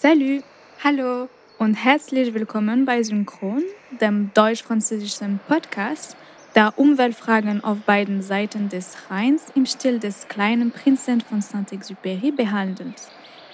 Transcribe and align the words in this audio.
Salut 0.00 0.44
Hallo 0.84 1.28
und 1.58 1.74
herzlich 1.74 2.32
willkommen 2.32 2.84
bei 2.84 3.02
Synchron, 3.02 3.64
dem 4.00 4.30
deutsch-französischen 4.32 5.40
Podcast, 5.48 6.16
der 6.54 6.72
Umweltfragen 6.76 7.64
auf 7.64 7.78
beiden 7.78 8.22
Seiten 8.22 8.68
des 8.68 8.96
Rheins 9.10 9.46
im 9.56 9.66
Stil 9.66 9.98
des 9.98 10.28
kleinen 10.28 10.70
Prinzen 10.70 11.20
von 11.20 11.40
Saint-Exupéry 11.40 12.30
behandelt. 12.30 12.94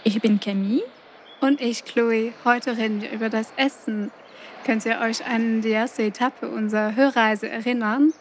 Ich 0.03 0.21
bin 0.21 0.39
Camille. 0.39 0.83
und 1.41 1.63
ich, 1.63 1.83
Chloe. 1.87 2.35
Heute 2.45 2.77
reden 2.77 3.01
wir 3.01 3.11
über 3.11 3.31
das 3.31 3.51
Essen. 3.57 4.11
Könnt 4.67 4.85
ihr 4.85 5.01
euch 5.01 5.25
an 5.25 5.63
die 5.63 5.71
erste 5.71 6.03
Etappe 6.03 6.51
unserer 6.51 6.95
Hörreise 6.95 7.49
erinnern? 7.49 8.13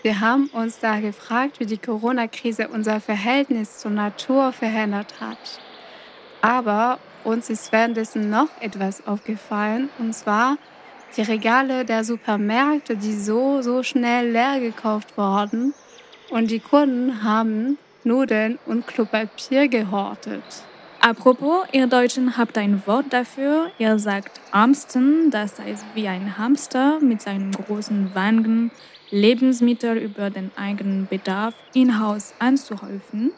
Wir 0.00 0.20
haben 0.20 0.46
uns 0.54 0.78
da 0.78 1.00
gefragt, 1.00 1.60
wie 1.60 1.66
die 1.66 1.76
Corona-Krise 1.76 2.68
unser 2.68 2.98
Verhältnis 2.98 3.76
zur 3.76 3.90
Natur 3.90 4.54
verändert 4.54 5.20
hat. 5.20 5.60
Aber 6.40 6.98
uns 7.24 7.50
ist 7.50 7.72
währenddessen 7.72 8.30
noch 8.30 8.48
etwas 8.60 9.06
aufgefallen, 9.06 9.88
und 9.98 10.14
zwar 10.14 10.56
die 11.16 11.22
Regale 11.22 11.84
der 11.84 12.04
Supermärkte, 12.04 12.96
die 12.96 13.14
so, 13.14 13.62
so 13.62 13.82
schnell 13.82 14.30
leer 14.30 14.60
gekauft 14.60 15.16
wurden 15.16 15.74
und 16.30 16.50
die 16.50 16.60
Kunden 16.60 17.22
haben 17.22 17.78
Nudeln 18.04 18.58
und 18.66 18.86
Klopapier 18.86 19.68
gehortet. 19.68 20.42
Apropos, 21.00 21.66
ihr 21.72 21.86
Deutschen 21.86 22.36
habt 22.36 22.58
ein 22.58 22.82
Wort 22.86 23.06
dafür. 23.10 23.70
Ihr 23.78 23.98
sagt 23.98 24.40
Amsten, 24.50 25.30
das 25.30 25.58
heißt 25.58 25.84
wie 25.94 26.08
ein 26.08 26.36
Hamster 26.36 26.98
mit 27.00 27.22
seinen 27.22 27.52
großen 27.52 28.14
Wangen 28.14 28.72
Lebensmittel 29.10 29.96
über 29.96 30.28
den 30.28 30.50
eigenen 30.56 31.06
Bedarf 31.06 31.54
in 31.72 32.00
Haus 32.00 32.34
anzuhäufen. 32.40 33.32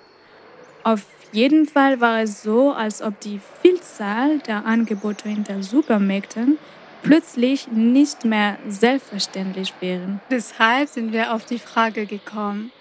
Auf 0.84 1.04
jeden 1.32 1.66
Fall 1.66 2.00
war 2.00 2.22
es 2.22 2.42
so, 2.42 2.72
als 2.72 3.02
ob 3.02 3.20
die 3.20 3.40
Vielzahl 3.62 4.38
der 4.40 4.66
Angebote 4.66 5.28
in 5.28 5.44
den 5.44 5.62
Supermärkten 5.62 6.58
plötzlich 7.02 7.68
nicht 7.68 8.24
mehr 8.24 8.58
selbstverständlich 8.68 9.74
wären. 9.80 10.20
Deshalb 10.30 10.88
sind 10.88 11.12
wir 11.12 11.34
auf 11.34 11.44
die 11.44 11.58
Frage 11.58 12.06
gekommen, 12.06 12.72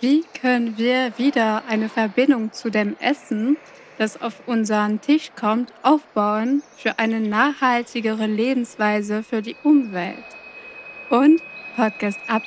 wie 0.00 0.24
können 0.40 0.78
wir 0.78 1.12
wieder 1.18 1.64
eine 1.68 1.88
Verbindung 1.88 2.52
zu 2.52 2.70
dem 2.70 2.96
Essen, 3.00 3.56
das 3.98 4.20
auf 4.22 4.42
unseren 4.46 5.00
Tisch 5.00 5.30
kommt, 5.38 5.72
aufbauen 5.82 6.62
für 6.76 6.98
eine 6.98 7.20
nachhaltigere 7.20 8.26
Lebensweise 8.26 9.22
für 9.22 9.42
die 9.42 9.56
Umwelt. 9.62 10.24
Und 11.10 11.42
Podcast 11.76 12.18
ab. 12.28 12.42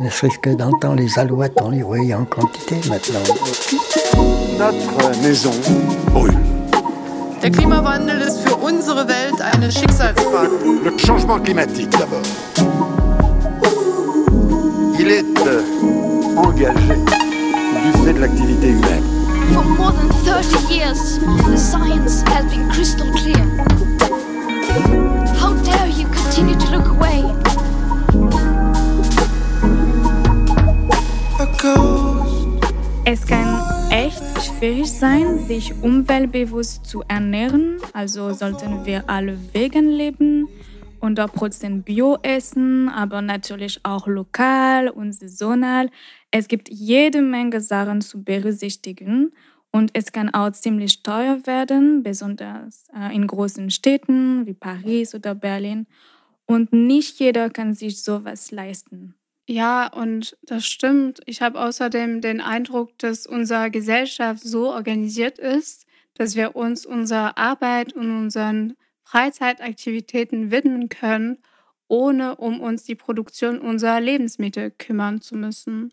Ne 0.00 0.08
serait-ce 0.10 0.38
que 0.38 0.50
d'entendre 0.50 0.96
les 0.96 1.18
alouettes, 1.18 1.58
on 1.62 1.70
les 1.70 1.82
voyait 1.82 2.14
en 2.14 2.24
quantité 2.24 2.76
maintenant. 2.88 3.20
Notre 4.58 5.22
maison 5.22 5.50
brûle. 6.12 6.34
Der 7.42 7.50
Klimawandel 7.50 8.20
ist 8.22 8.40
für 8.46 8.56
unsere 8.56 9.08
Welt 9.08 9.40
eine 9.40 9.70
Schicksalsfrage. 9.70 10.50
Le 10.84 10.96
changement 10.98 11.40
climatique 11.40 11.90
d'abord. 11.90 12.22
Il 15.00 15.10
est 15.10 15.24
euh, 15.46 15.62
engagé 16.36 16.94
du 16.94 18.04
fait 18.04 18.12
de 18.12 18.20
l'activité 18.20 18.68
humaine. 18.68 19.02
For 19.52 19.64
more 19.64 19.92
than 19.92 20.08
30 20.24 20.70
years, 20.70 21.18
the 21.18 21.56
science 21.56 22.22
has 22.28 22.44
been 22.44 22.68
crystal 22.70 23.10
clear. 23.16 23.71
Es 33.04 33.24
kann 33.24 33.90
echt 33.92 34.20
schwierig 34.42 34.90
sein, 34.90 35.38
sich 35.46 35.72
umweltbewusst 35.80 36.84
zu 36.84 37.04
ernähren. 37.06 37.76
Also 37.92 38.32
sollten 38.32 38.84
wir 38.84 39.08
alle 39.08 39.38
vegan 39.52 39.86
leben, 39.86 40.48
100% 41.00 41.82
Bio 41.82 42.18
essen, 42.22 42.88
aber 42.88 43.22
natürlich 43.22 43.78
auch 43.84 44.08
lokal 44.08 44.88
und 44.88 45.12
saisonal. 45.12 45.88
Es 46.32 46.48
gibt 46.48 46.68
jede 46.68 47.22
Menge 47.22 47.60
Sachen 47.60 48.00
zu 48.00 48.24
berücksichtigen 48.24 49.30
und 49.70 49.90
es 49.94 50.10
kann 50.10 50.34
auch 50.34 50.50
ziemlich 50.50 51.04
teuer 51.04 51.46
werden, 51.46 52.02
besonders 52.02 52.88
äh, 52.92 53.14
in 53.14 53.28
großen 53.28 53.70
Städten 53.70 54.46
wie 54.46 54.54
Paris 54.54 55.14
oder 55.14 55.36
Berlin. 55.36 55.86
Und 56.44 56.72
nicht 56.72 57.20
jeder 57.20 57.50
kann 57.50 57.72
sich 57.74 58.02
sowas 58.02 58.50
leisten. 58.50 59.14
Ja, 59.48 59.88
und 59.88 60.36
das 60.42 60.66
stimmt. 60.66 61.20
Ich 61.26 61.42
habe 61.42 61.60
außerdem 61.60 62.20
den 62.20 62.40
Eindruck, 62.40 62.96
dass 62.98 63.26
unsere 63.26 63.70
Gesellschaft 63.70 64.42
so 64.42 64.70
organisiert 64.72 65.38
ist, 65.38 65.86
dass 66.14 66.36
wir 66.36 66.54
uns 66.56 66.86
unserer 66.86 67.36
Arbeit 67.38 67.92
und 67.94 68.10
unseren 68.16 68.74
Freizeitaktivitäten 69.04 70.50
widmen 70.50 70.88
können, 70.88 71.38
ohne 71.88 72.36
um 72.36 72.60
uns 72.60 72.84
die 72.84 72.94
Produktion 72.94 73.58
unserer 73.60 74.00
Lebensmittel 74.00 74.70
kümmern 74.70 75.20
zu 75.20 75.36
müssen. 75.36 75.92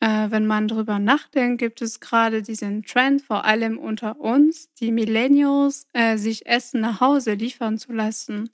Äh, 0.00 0.30
wenn 0.30 0.46
man 0.46 0.68
darüber 0.68 0.98
nachdenkt, 0.98 1.58
gibt 1.60 1.80
es 1.82 2.00
gerade 2.00 2.42
diesen 2.42 2.82
Trend, 2.84 3.22
vor 3.22 3.44
allem 3.44 3.78
unter 3.78 4.18
uns, 4.20 4.72
die 4.74 4.90
Millennials, 4.92 5.86
äh, 5.92 6.16
sich 6.18 6.46
Essen 6.46 6.80
nach 6.80 7.00
Hause 7.00 7.34
liefern 7.34 7.78
zu 7.78 7.92
lassen. 7.92 8.50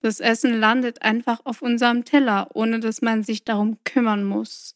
Das 0.00 0.20
Essen 0.20 0.58
landet 0.58 1.02
einfach 1.02 1.40
auf 1.44 1.62
unserem 1.62 2.04
Teller, 2.04 2.48
ohne 2.54 2.80
dass 2.80 3.02
man 3.02 3.22
sich 3.22 3.44
darum 3.44 3.78
kümmern 3.84 4.24
muss. 4.24 4.74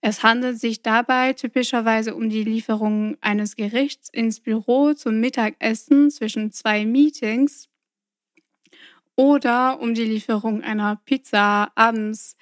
Es 0.00 0.22
handelt 0.22 0.58
sich 0.58 0.82
dabei 0.82 1.34
typischerweise 1.34 2.14
um 2.14 2.30
die 2.30 2.44
Lieferung 2.44 3.16
eines 3.20 3.56
Gerichts 3.56 4.08
ins 4.08 4.40
Büro 4.40 4.94
zum 4.94 5.20
Mittagessen 5.20 6.10
zwischen 6.10 6.52
zwei 6.52 6.86
Meetings 6.86 7.68
oder 9.14 9.78
um 9.80 9.92
die 9.92 10.04
Lieferung 10.04 10.62
einer 10.62 10.96
Pizza 11.04 11.70
abends, 11.74 12.36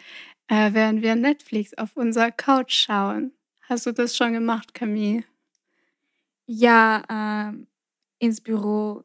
äh, 0.46 0.72
während 0.72 1.02
wir 1.02 1.16
Netflix 1.16 1.74
auf 1.74 1.96
unserer 1.96 2.30
Couch 2.30 2.74
schauen. 2.74 3.32
Hast 3.62 3.86
du 3.86 3.92
das 3.92 4.16
schon 4.16 4.32
gemacht, 4.32 4.72
Camille? 4.74 5.24
Ja, 6.46 7.02
ähm, 7.10 7.66
ins 8.20 8.40
Büro 8.40 9.04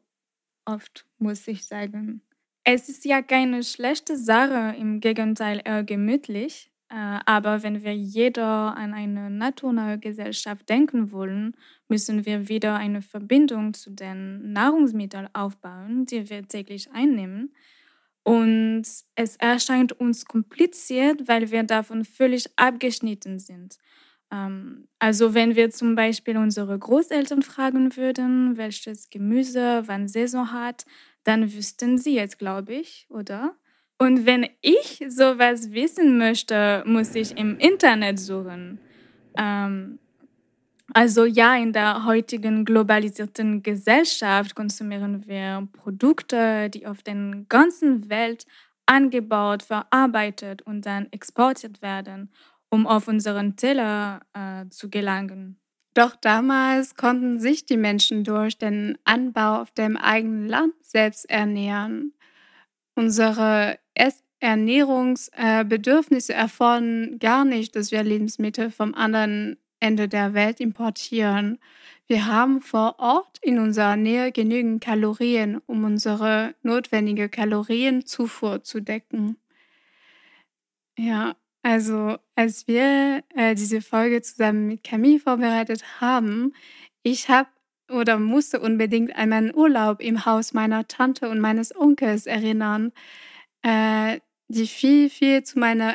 oft, 0.64 1.06
muss 1.18 1.48
ich 1.48 1.66
sagen. 1.66 2.22
Es 2.64 2.88
ist 2.88 3.04
ja 3.04 3.20
keine 3.20 3.62
schlechte 3.62 4.16
Sache, 4.16 4.74
im 4.78 5.00
Gegenteil 5.00 5.60
eher 5.64 5.84
gemütlich. 5.84 6.70
Äh, 6.88 7.18
aber 7.26 7.62
wenn 7.62 7.82
wir 7.82 7.94
jeder 7.94 8.74
an 8.76 8.94
eine 8.94 9.28
naturnahe 9.28 9.98
Gesellschaft 9.98 10.68
denken 10.68 11.12
wollen, 11.12 11.54
müssen 11.88 12.24
wir 12.24 12.48
wieder 12.48 12.76
eine 12.76 13.02
Verbindung 13.02 13.74
zu 13.74 13.90
den 13.90 14.52
Nahrungsmitteln 14.52 15.28
aufbauen, 15.34 16.06
die 16.06 16.30
wir 16.30 16.48
täglich 16.48 16.90
einnehmen. 16.92 17.54
Und 18.22 18.84
es 19.14 19.36
erscheint 19.36 19.92
uns 19.92 20.24
kompliziert, 20.24 21.28
weil 21.28 21.50
wir 21.50 21.64
davon 21.64 22.06
völlig 22.06 22.46
abgeschnitten 22.56 23.38
sind. 23.38 23.76
Ähm, 24.32 24.88
also 24.98 25.34
wenn 25.34 25.54
wir 25.56 25.70
zum 25.70 25.94
Beispiel 25.94 26.38
unsere 26.38 26.78
Großeltern 26.78 27.42
fragen 27.42 27.96
würden, 27.96 28.56
welches 28.56 29.10
Gemüse 29.10 29.82
wann 29.86 30.08
Saison 30.08 30.52
hat, 30.52 30.86
dann 31.24 31.52
wüssten 31.52 31.98
sie 31.98 32.18
es, 32.18 32.38
glaube 32.38 32.74
ich, 32.74 33.06
oder? 33.08 33.56
Und 33.98 34.26
wenn 34.26 34.48
ich 34.60 35.04
sowas 35.08 35.72
wissen 35.72 36.18
möchte, 36.18 36.82
muss 36.86 37.14
ich 37.14 37.36
im 37.38 37.58
Internet 37.58 38.18
suchen. 38.18 38.78
Ähm, 39.36 39.98
also 40.92 41.24
ja, 41.24 41.56
in 41.56 41.72
der 41.72 42.04
heutigen 42.04 42.64
globalisierten 42.64 43.62
Gesellschaft 43.62 44.54
konsumieren 44.54 45.26
wir 45.26 45.66
Produkte, 45.72 46.68
die 46.70 46.86
auf 46.86 47.02
der 47.02 47.44
ganzen 47.48 48.10
Welt 48.10 48.46
angebaut, 48.86 49.62
verarbeitet 49.62 50.62
und 50.62 50.84
dann 50.84 51.08
exportiert 51.10 51.80
werden, 51.80 52.30
um 52.68 52.86
auf 52.86 53.08
unseren 53.08 53.56
Teller 53.56 54.20
äh, 54.34 54.68
zu 54.68 54.90
gelangen. 54.90 55.58
Doch 55.94 56.16
damals 56.16 56.96
konnten 56.96 57.38
sich 57.38 57.66
die 57.66 57.76
Menschen 57.76 58.24
durch 58.24 58.58
den 58.58 58.98
Anbau 59.04 59.60
auf 59.60 59.70
dem 59.70 59.96
eigenen 59.96 60.48
Land 60.48 60.74
selbst 60.82 61.30
ernähren. 61.30 62.12
Unsere 62.96 63.78
Ernährungsbedürfnisse 64.44 66.34
erfordern 66.34 67.18
gar 67.18 67.46
nicht, 67.46 67.74
dass 67.76 67.92
wir 67.92 68.02
Lebensmittel 68.02 68.70
vom 68.70 68.94
anderen 68.94 69.56
Ende 69.80 70.06
der 70.06 70.34
Welt 70.34 70.60
importieren. 70.60 71.58
Wir 72.06 72.26
haben 72.26 72.60
vor 72.60 72.96
Ort 72.98 73.38
in 73.40 73.58
unserer 73.58 73.96
Nähe 73.96 74.32
genügend 74.32 74.84
Kalorien, 74.84 75.62
um 75.64 75.84
unsere 75.84 76.54
notwendige 76.62 77.30
Kalorienzufuhr 77.30 78.62
zu 78.62 78.80
decken. 78.80 79.38
Ja, 80.98 81.36
also 81.64 82.18
als 82.36 82.68
wir 82.68 83.24
äh, 83.34 83.54
diese 83.54 83.80
Folge 83.80 84.20
zusammen 84.20 84.66
mit 84.66 84.84
Camille 84.84 85.18
vorbereitet 85.18 86.00
haben, 86.00 86.52
ich 87.02 87.30
habe 87.30 87.48
oder 87.90 88.18
musste 88.18 88.60
unbedingt 88.60 89.16
an 89.16 89.30
meinen 89.30 89.54
Urlaub 89.54 90.00
im 90.02 90.26
Haus 90.26 90.52
meiner 90.52 90.86
Tante 90.88 91.28
und 91.30 91.40
meines 91.40 91.74
Onkels 91.74 92.26
erinnern, 92.26 92.92
äh, 93.62 94.20
die 94.48 94.66
viel, 94.66 95.08
viel 95.08 95.42
zu 95.42 95.58
meiner 95.58 95.94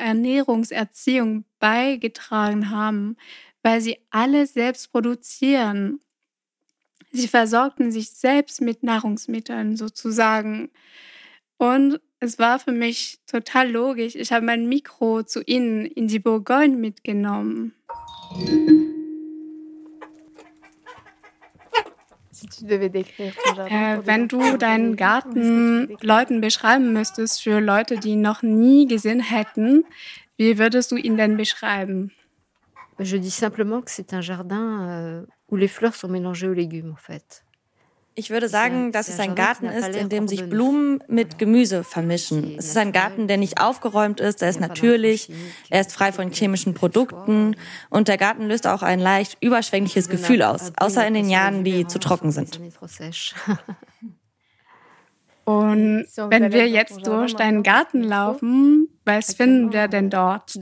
Sie 7.12 7.28
versorgten 7.28 7.92
sich 7.92 8.10
selbst 8.10 8.62
mit 8.62 8.82
Nahrungsmitteln 8.82 9.78
sozusagen. 9.78 10.72
Und 11.58 12.00
es 12.20 12.40
war 12.40 12.60
für 12.60 12.72
mich 12.72 13.20
total 13.28 13.72
logisch. 13.72 14.16
Ich 14.16 14.32
habe 14.32 14.46
mein 14.46 14.68
Mikro 14.68 15.24
zu 15.24 15.42
ihnen 15.44 15.86
in 15.86 16.08
die 16.08 16.20
Bourgogne 16.20 16.76
mitgenommen. 16.76 17.74
Äh, 22.62 24.00
wenn 24.06 24.28
du 24.28 24.58
deinen 24.58 24.96
Garten 24.96 25.98
Leuten 26.02 26.42
beschreiben 26.42 26.94
müsstest, 26.94 27.42
für 27.44 27.60
Leute, 27.60 27.98
die 27.98 28.12
ihn 28.12 28.22
noch 28.22 28.42
nie 28.42 28.88
gesehen 28.88 29.20
hätten, 29.20 29.84
wie 30.38 30.58
würdest 30.58 30.92
du 30.92 30.96
ihn 30.96 31.18
denn 31.18 31.38
beschreiben? 31.38 32.12
Je 33.02 33.18
dis 33.18 33.38
simplement 33.38 33.82
que 33.82 33.92
c'est 33.92 34.14
un 34.14 34.22
jardin 34.22 34.90
euh, 34.90 35.26
où 35.48 35.56
les 35.56 35.70
fleurs 35.70 35.96
sont 35.96 36.10
mélangées 36.10 36.50
aux 36.50 36.54
légumes, 36.54 36.92
en 36.92 36.98
fait. 36.98 37.46
Ich 38.20 38.30
würde 38.30 38.50
sagen, 38.50 38.92
dass 38.92 39.08
es 39.08 39.18
ein 39.18 39.34
Garten 39.34 39.68
ist, 39.68 39.96
in 39.96 40.10
dem 40.10 40.28
sich 40.28 40.50
Blumen 40.50 41.02
mit 41.08 41.40
Gemüse 41.40 41.86
vermischen. 41.86 42.56
Es 42.58 42.66
ist 42.66 42.76
ein 42.76 42.92
Garten, 42.92 43.30
der 43.30 43.38
nicht 43.38 43.62
aufgeräumt 43.62 44.20
ist, 44.20 44.42
er 44.42 44.50
ist 44.50 44.60
natürlich, 44.60 45.32
er 45.70 45.80
ist 45.80 45.94
frei 45.94 46.12
von 46.12 46.30
chemischen 46.30 46.74
Produkten. 46.74 47.56
Und 47.90 48.10
der 48.10 48.18
Garten 48.18 48.46
löst 48.46 48.68
auch 48.68 48.82
ein 48.82 49.00
leicht 49.00 49.38
überschwängliches 49.40 50.10
Gefühl 50.10 50.44
aus, 50.44 50.74
außer 50.76 51.08
in 51.08 51.14
den 51.14 51.30
Jahren, 51.30 51.64
die 51.64 51.88
zu 51.88 51.98
trocken 51.98 52.34
sind. 52.34 52.60
Und 55.46 56.06
wenn 56.18 56.52
wir 56.52 56.68
jetzt 56.68 57.08
durch 57.08 57.38
deinen 57.38 57.64
Garten 57.64 58.04
laufen, 58.04 58.89
was 59.10 59.34
finden 59.34 59.74
wir 59.74 59.88
denn 59.88 60.10
dort? 60.10 60.56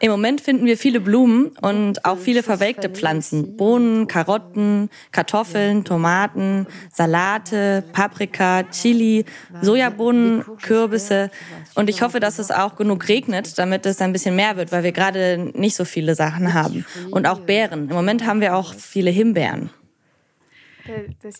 Im 0.00 0.10
Moment 0.10 0.40
finden 0.40 0.66
wir 0.66 0.76
viele 0.76 1.00
Blumen 1.00 1.52
und 1.60 2.04
auch 2.04 2.18
viele 2.18 2.42
verwelkte 2.42 2.90
Pflanzen. 2.90 3.56
Bohnen, 3.56 4.06
Karotten, 4.06 4.90
Kartoffeln, 5.10 5.84
Tomaten, 5.84 6.66
Salate, 6.92 7.82
Paprika, 7.92 8.64
Chili, 8.64 9.24
Sojabohnen, 9.62 10.44
Kürbisse. 10.62 11.30
Und 11.74 11.88
ich 11.88 12.02
hoffe, 12.02 12.20
dass 12.20 12.38
es 12.38 12.50
auch 12.50 12.76
genug 12.76 13.08
regnet, 13.08 13.58
damit 13.58 13.86
es 13.86 14.00
ein 14.00 14.12
bisschen 14.12 14.36
mehr 14.36 14.56
wird, 14.56 14.72
weil 14.72 14.82
wir 14.82 14.92
gerade 14.92 15.50
nicht 15.54 15.76
so 15.76 15.84
viele 15.84 16.14
Sachen 16.14 16.54
haben. 16.54 16.84
Und 17.10 17.26
auch 17.26 17.40
Beeren. 17.40 17.88
Im 17.88 17.94
Moment 17.94 18.26
haben 18.26 18.40
wir 18.40 18.54
auch 18.54 18.74
viele 18.74 19.10
Himbeeren. 19.10 19.70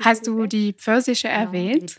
Hast 0.02 0.26
du 0.26 0.46
die 0.46 0.72
Pfirsiche 0.72 1.28
erwähnt? 1.28 1.96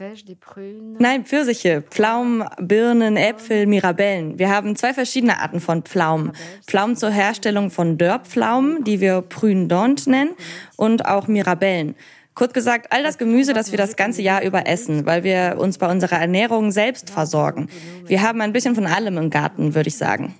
Nein, 0.99 1.25
Pfirsiche, 1.25 1.83
Pflaumen, 1.89 2.43
Birnen, 2.59 3.17
Äpfel, 3.17 3.65
Mirabellen. 3.65 4.37
Wir 4.39 4.49
haben 4.49 4.75
zwei 4.75 4.93
verschiedene 4.93 5.39
Arten 5.39 5.59
von 5.59 5.83
Pflaumen. 5.83 6.31
Pflaumen 6.65 6.95
zur 6.95 7.09
Herstellung 7.09 7.69
von 7.69 7.97
Dörrpflaumen, 7.97 8.83
die 8.83 8.99
wir 8.99 9.21
Prune 9.21 9.67
d'Ont 9.67 10.09
nennen, 10.09 10.35
und 10.75 11.05
auch 11.05 11.27
Mirabellen. 11.27 11.95
Kurz 12.37 12.53
gesagt, 12.53 12.91
all 12.91 13.01
das 13.01 13.17
Gemüse, 13.17 13.53
das 13.53 13.71
wir 13.71 13.79
das 13.79 13.95
ganze 13.95 14.21
Jahr 14.21 14.43
über 14.43 14.67
essen, 14.67 15.07
weil 15.07 15.23
wir 15.23 15.55
uns 15.57 15.79
bei 15.79 15.89
unserer 15.89 16.17
Ernährung 16.17 16.71
selbst 16.71 17.09
versorgen. 17.09 17.67
Wir 18.05 18.21
haben 18.21 18.41
ein 18.41 18.53
bisschen 18.53 18.75
von 18.75 18.85
allem 18.85 19.17
im 19.17 19.31
Garten, 19.31 19.73
würde 19.73 19.87
ich 19.87 19.97
sagen. 19.97 20.35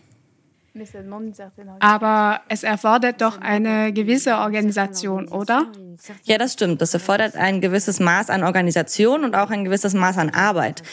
Aber 1.80 2.42
es 2.50 2.64
erfordert 2.64 3.22
doch 3.22 3.40
eine 3.40 3.94
gewisse 3.94 4.38
Organisation, 4.38 5.28
oder? 5.28 5.72
Ja, 6.24 6.38
das 6.38 6.54
stimmt. 6.54 6.82
Das 6.82 6.94
erfordert 6.94 7.36
ein 7.36 7.62
gewisses 7.62 8.00
Maß 8.00 8.30
an 8.30 8.44
Organisation 8.44 9.24
und 9.24 9.36
auch 9.36 9.50
ein 9.50 9.64
gewisses 9.64 9.94
Maß 9.94 10.18
an 10.18 10.30
Arbeit. 10.30 10.84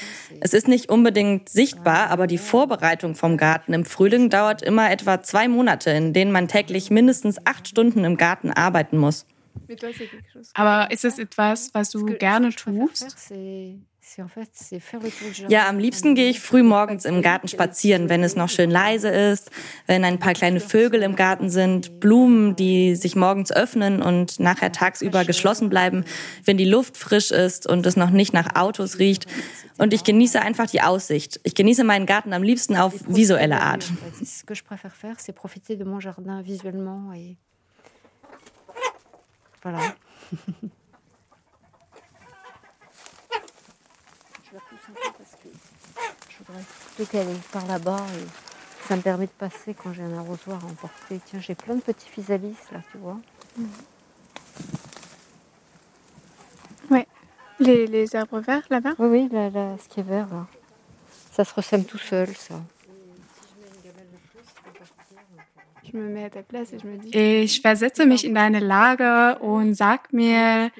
Es 0.41 0.55
ist 0.55 0.69
nicht 0.69 0.89
unbedingt 0.89 1.49
sichtbar, 1.49 2.11
aber 2.11 2.27
die 2.27 2.39
Vorbereitung 2.39 3.15
vom 3.15 3.37
Garten 3.37 3.73
im 3.75 3.85
Frühling 3.85 4.31
dauert 4.31 4.63
immer 4.63 4.91
etwa 4.91 5.23
zwei 5.23 5.49
Monate, 5.49 5.91
in 5.91 6.13
denen 6.13 6.33
man 6.33 6.49
täglich 6.49 6.91
mindestens 6.91 7.45
acht 7.47 7.69
Stunden 7.69 8.05
im 8.05 8.17
Garten 8.17 8.51
arbeiten 8.51 8.99
muss. 8.99 9.27
Aber 10.55 10.91
ist 10.91 11.05
es 11.05 11.19
etwas, 11.19 11.71
was 11.73 11.91
du 11.91 12.07
gerne 12.07 12.51
tust? 12.51 13.31
Ja, 15.49 15.69
am 15.69 15.78
liebsten 15.78 16.14
gehe 16.14 16.31
ich 16.31 16.40
früh 16.40 16.62
morgens 16.62 17.05
im 17.05 17.22
Garten 17.22 17.49
spazieren, 17.49 18.08
wenn 18.08 18.22
es 18.22 18.37
noch 18.37 18.49
schön 18.49 18.70
leise 18.70 19.08
ist, 19.08 19.50
wenn 19.87 20.05
ein 20.05 20.19
paar 20.19 20.34
kleine 20.34 20.61
Vögel 20.61 21.02
im 21.02 21.16
Garten 21.16 21.50
sind, 21.50 22.00
Blumen, 22.00 22.56
die 22.56 22.96
sich 22.96 23.16
morgens 23.16 23.50
öffnen 23.52 24.02
und 24.02 24.40
nachher 24.40 24.72
tagsüber 24.72 25.25
geschlossen 25.25 25.69
bleiben, 25.69 26.05
wenn 26.44 26.56
die 26.56 26.64
Luft 26.64 26.96
frisch 26.96 27.31
ist 27.31 27.66
und 27.66 27.87
es 27.87 27.96
noch 27.96 28.11
nicht 28.11 28.32
nach 28.32 28.55
Autos 28.55 28.99
riecht. 28.99 29.26
Und 29.78 29.93
ich 29.93 30.05
genieße 30.05 30.40
einfach 30.40 30.69
die 30.69 30.82
Aussicht. 30.82 31.40
Ich 31.43 31.55
genieße 31.55 31.82
meinen 31.82 32.06
Garten 32.06 32.32
am 32.32 32.43
liebsten 32.43 32.76
auf 32.76 32.94
visuelle 33.08 33.61
Art. 33.61 33.90
Voilà. 46.46 46.62
plutôt 46.94 47.11
qu'aller 47.11 47.37
par 47.52 47.67
là-bas. 47.67 48.05
Et 48.19 48.26
ça 48.88 48.96
me 48.96 49.02
permet 49.02 49.26
de 49.26 49.32
passer 49.32 49.75
quand 49.75 49.93
j'ai 49.93 50.02
un 50.02 50.19
arrosoir 50.19 50.62
à 50.62 50.67
emporter. 50.67 51.20
Tiens, 51.25 51.41
j'ai 51.41 51.55
plein 51.55 51.75
de 51.76 51.81
petits 51.81 52.08
physalis 52.08 52.56
là, 52.73 52.81
tu 52.91 52.99
vois. 52.99 53.19
Mmh. 53.56 53.64
Ouais. 56.91 57.06
Les, 57.61 57.87
les, 57.87 58.17
arbres 58.17 58.41
verts 58.41 58.67
là-bas? 58.69 58.94
Oui, 58.99 59.06
oui, 59.08 59.29
là, 59.32 59.49
là, 59.49 59.76
ce 59.82 59.88
qui 59.88 60.00
est 60.00 60.05
vert 60.05 60.26
là. 60.31 60.46
Ça 61.32 61.44
se 61.44 61.55
ressème 61.55 61.85
tout 61.85 61.99
seul, 61.99 62.35
ça. 62.37 62.61
Ich 67.12 67.61
versetze 67.61 68.06
mich 68.06 68.25
in 68.25 68.35
deine 68.35 68.61
Lage 68.61 69.38
und 69.38 69.75
sag 69.75 70.12
mir, 70.12 70.70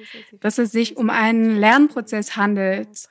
dass 0.41 0.57
es 0.57 0.71
sich 0.71 0.97
um 0.97 1.09
einen 1.09 1.57
Lernprozess 1.57 2.35
handelt. 2.35 3.07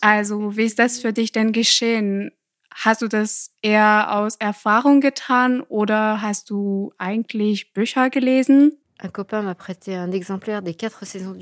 Also, 0.00 0.56
wie 0.56 0.64
ist 0.64 0.78
das 0.78 1.00
für 1.00 1.12
dich 1.12 1.32
denn 1.32 1.52
geschehen? 1.52 2.32
Hast 2.74 3.00
du 3.00 3.08
das 3.08 3.54
eher 3.62 4.14
aus 4.14 4.36
Erfahrung 4.36 5.00
getan 5.00 5.62
oder 5.62 6.20
hast 6.20 6.50
du 6.50 6.92
eigentlich 6.98 7.72
Bücher 7.72 8.10
gelesen? 8.10 8.76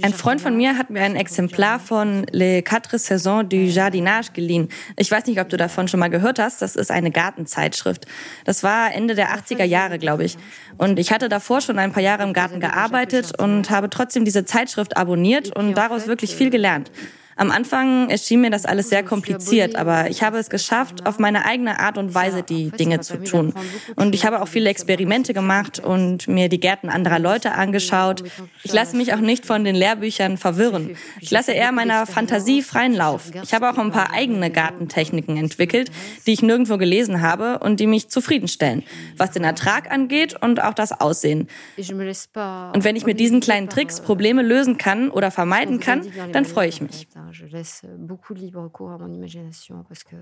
Ein 0.03 0.13
Freund 0.13 0.41
von 0.41 0.57
mir 0.57 0.77
hat 0.77 0.91
mir 0.91 1.03
ein 1.03 1.15
Exemplar 1.15 1.79
von 1.79 2.27
Les 2.33 2.63
Quatre 2.65 2.99
Saisons 2.99 3.49
du 3.49 3.57
Jardinage 3.57 4.33
geliehen. 4.33 4.69
Ich 4.97 5.09
weiß 5.09 5.27
nicht, 5.27 5.41
ob 5.41 5.49
du 5.49 5.57
davon 5.57 5.87
schon 5.87 6.01
mal 6.01 6.09
gehört 6.11 6.41
hast. 6.41 6.63
Das 6.63 6.75
ist 6.75 6.91
eine 6.91 7.13
Gartenzeitschrift. 7.13 8.07
Das 8.45 8.65
war 8.65 8.93
Ende 8.93 9.15
der 9.15 9.37
80er 9.37 9.63
Jahre, 9.63 10.01
glaube 10.01 10.25
ich. 10.25 10.37
Und 10.79 10.99
ich 10.99 11.13
hatte 11.13 11.29
davor 11.29 11.61
schon 11.61 11.79
ein 11.79 11.93
paar 11.93 12.03
Jahre 12.03 12.25
im 12.25 12.33
Garten 12.33 12.59
gearbeitet 12.59 13.41
und 13.41 13.71
habe 13.71 13.89
trotzdem 13.89 14.25
diese 14.25 14.45
Zeitschrift 14.45 14.97
abonniert 14.97 15.55
und 15.55 15.75
daraus 15.75 16.09
wirklich 16.09 16.35
viel 16.35 16.51
gelernt. 16.51 16.91
Am 17.37 17.51
Anfang 17.51 18.11
erschien 18.11 18.41
mir 18.41 18.51
das 18.51 18.65
alles 18.65 18.89
sehr 18.89 19.03
kompliziert, 19.03 19.77
aber 19.77 20.09
ich 20.11 20.23
habe 20.23 20.39
es 20.39 20.51
geschafft, 20.51 21.07
auf 21.07 21.19
meine 21.19 21.45
eigene 21.45 21.81
Art 21.81 21.99
und 21.99 22.15
Weise 22.15 22.43
die 22.43 22.71
Dinge 22.71 23.01
zu 23.01 23.23
tun. 23.23 23.53
Und 23.97 24.15
ich 24.15 24.25
habe 24.25 24.41
auch 24.41 24.49
viele 24.49 24.71
Experimente 24.71 25.35
gemacht 25.35 25.81
und 25.81 26.29
mir 26.29 26.49
die 26.49 26.61
Gärten 26.61 26.89
anderer 26.89 27.19
Leute 27.19 27.53
angeschaut. 27.53 28.23
Ich 28.63 28.73
lasse 28.73 28.97
mich 28.97 29.15
auch 29.15 29.21
nicht 29.21 29.47
von 29.47 29.65
den 29.65 29.75
Lehrbüchern 29.75 30.37
verwirren. 30.37 30.97
Ich 31.21 31.31
lasse 31.31 31.53
eher 31.53 31.73
meiner 31.73 32.07
Fantasie 32.07 32.63
freien 32.63 32.95
Lauf. 32.95 33.31
Ich 33.43 33.53
habe 33.53 33.71
auch 33.71 33.79
ein 33.79 33.91
paar 33.91 34.13
eigene 34.13 34.51
Gartentechniken 34.51 35.37
entwickelt, 35.37 35.91
die 36.27 36.33
ich 36.33 36.43
nirgendwo 36.43 36.79
gelesen 36.79 37.21
habe 37.21 37.59
und 37.59 37.81
die 37.81 37.87
mich 37.87 38.09
zufriedenstellen, 38.09 38.85
was 39.17 39.33
den 39.33 39.45
Ertrag 39.45 39.91
angeht 39.91 40.37
und 40.41 40.63
auch 40.63 40.75
das 40.75 40.93
Aussehen. 40.93 41.49
Und 41.77 42.85
wenn 42.85 42.97
ich 42.97 43.07
mit 43.07 43.19
diesen 43.21 43.41
kleinen 43.41 43.69
Tricks 43.69 44.01
Probleme 44.01 44.43
lösen 44.43 44.79
kann 44.79 45.11
oder 45.11 45.31
vermeiden 45.31 45.81
kann, 45.81 46.07
dann 46.33 46.45
freue 46.45 46.69
ich 46.69 46.81
mich. 46.81 47.07
Je 47.33 47.47
laisse 47.47 47.83
beaucoup 47.99 48.35
de 48.35 48.41
libre 48.41 48.69
cours 48.69 48.91
à 48.91 48.99
mon 48.99 49.13
imagination 49.13 49.85
parce 49.89 50.05
que 50.05 50.17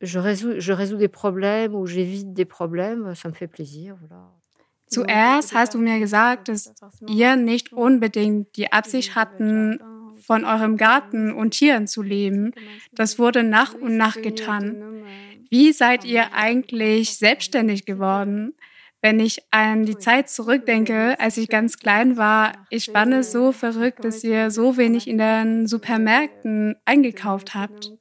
je 0.00 0.18
résous, 0.18 0.54
je 0.58 0.72
résous 0.72 0.96
des 0.96 1.08
problèmes 1.08 1.74
ou 1.74 1.86
j'évite 1.86 2.32
des 2.32 2.44
problèmes, 2.44 3.14
ça 3.14 3.28
me 3.28 3.34
fait 3.34 3.48
plaisir. 3.48 3.96
Voilà. 4.00 4.30
Zuerst 4.86 5.54
hast 5.54 5.74
du 5.74 5.78
mir 5.78 5.98
gesagt, 5.98 6.48
dass 6.48 6.72
ihr 7.08 7.36
nicht 7.36 7.72
unbedingt 7.72 8.56
die 8.56 8.70
Absicht 8.70 9.16
hatten, 9.16 9.78
von 10.24 10.44
eurem 10.44 10.76
Garten 10.76 11.32
und 11.32 11.52
Tieren 11.52 11.86
zu 11.86 12.02
leben. 12.02 12.52
Das 12.92 13.18
wurde 13.18 13.42
nach 13.42 13.74
und 13.74 13.96
nach 13.96 14.20
getan. 14.20 15.04
Wie 15.50 15.72
seid 15.72 16.04
ihr 16.04 16.32
eigentlich 16.32 17.16
selbstständig 17.16 17.84
geworden? 17.84 18.54
Wenn 19.04 19.20
ich 19.20 19.42
an 19.50 19.84
die 19.84 19.98
Zeit 19.98 20.30
zurückdenke, 20.30 21.20
als 21.20 21.36
ich 21.36 21.50
ganz 21.50 21.76
klein 21.76 22.16
war, 22.16 22.52
ich 22.70 22.86
fand 22.90 23.12
es 23.12 23.32
so 23.32 23.52
verrückt, 23.52 24.02
dass 24.02 24.24
ihr 24.24 24.50
so 24.50 24.78
wenig 24.78 25.08
in 25.08 25.18
den 25.18 25.66
Supermärkten 25.66 26.76
eingekauft 26.86 27.54
habt. 27.54 27.92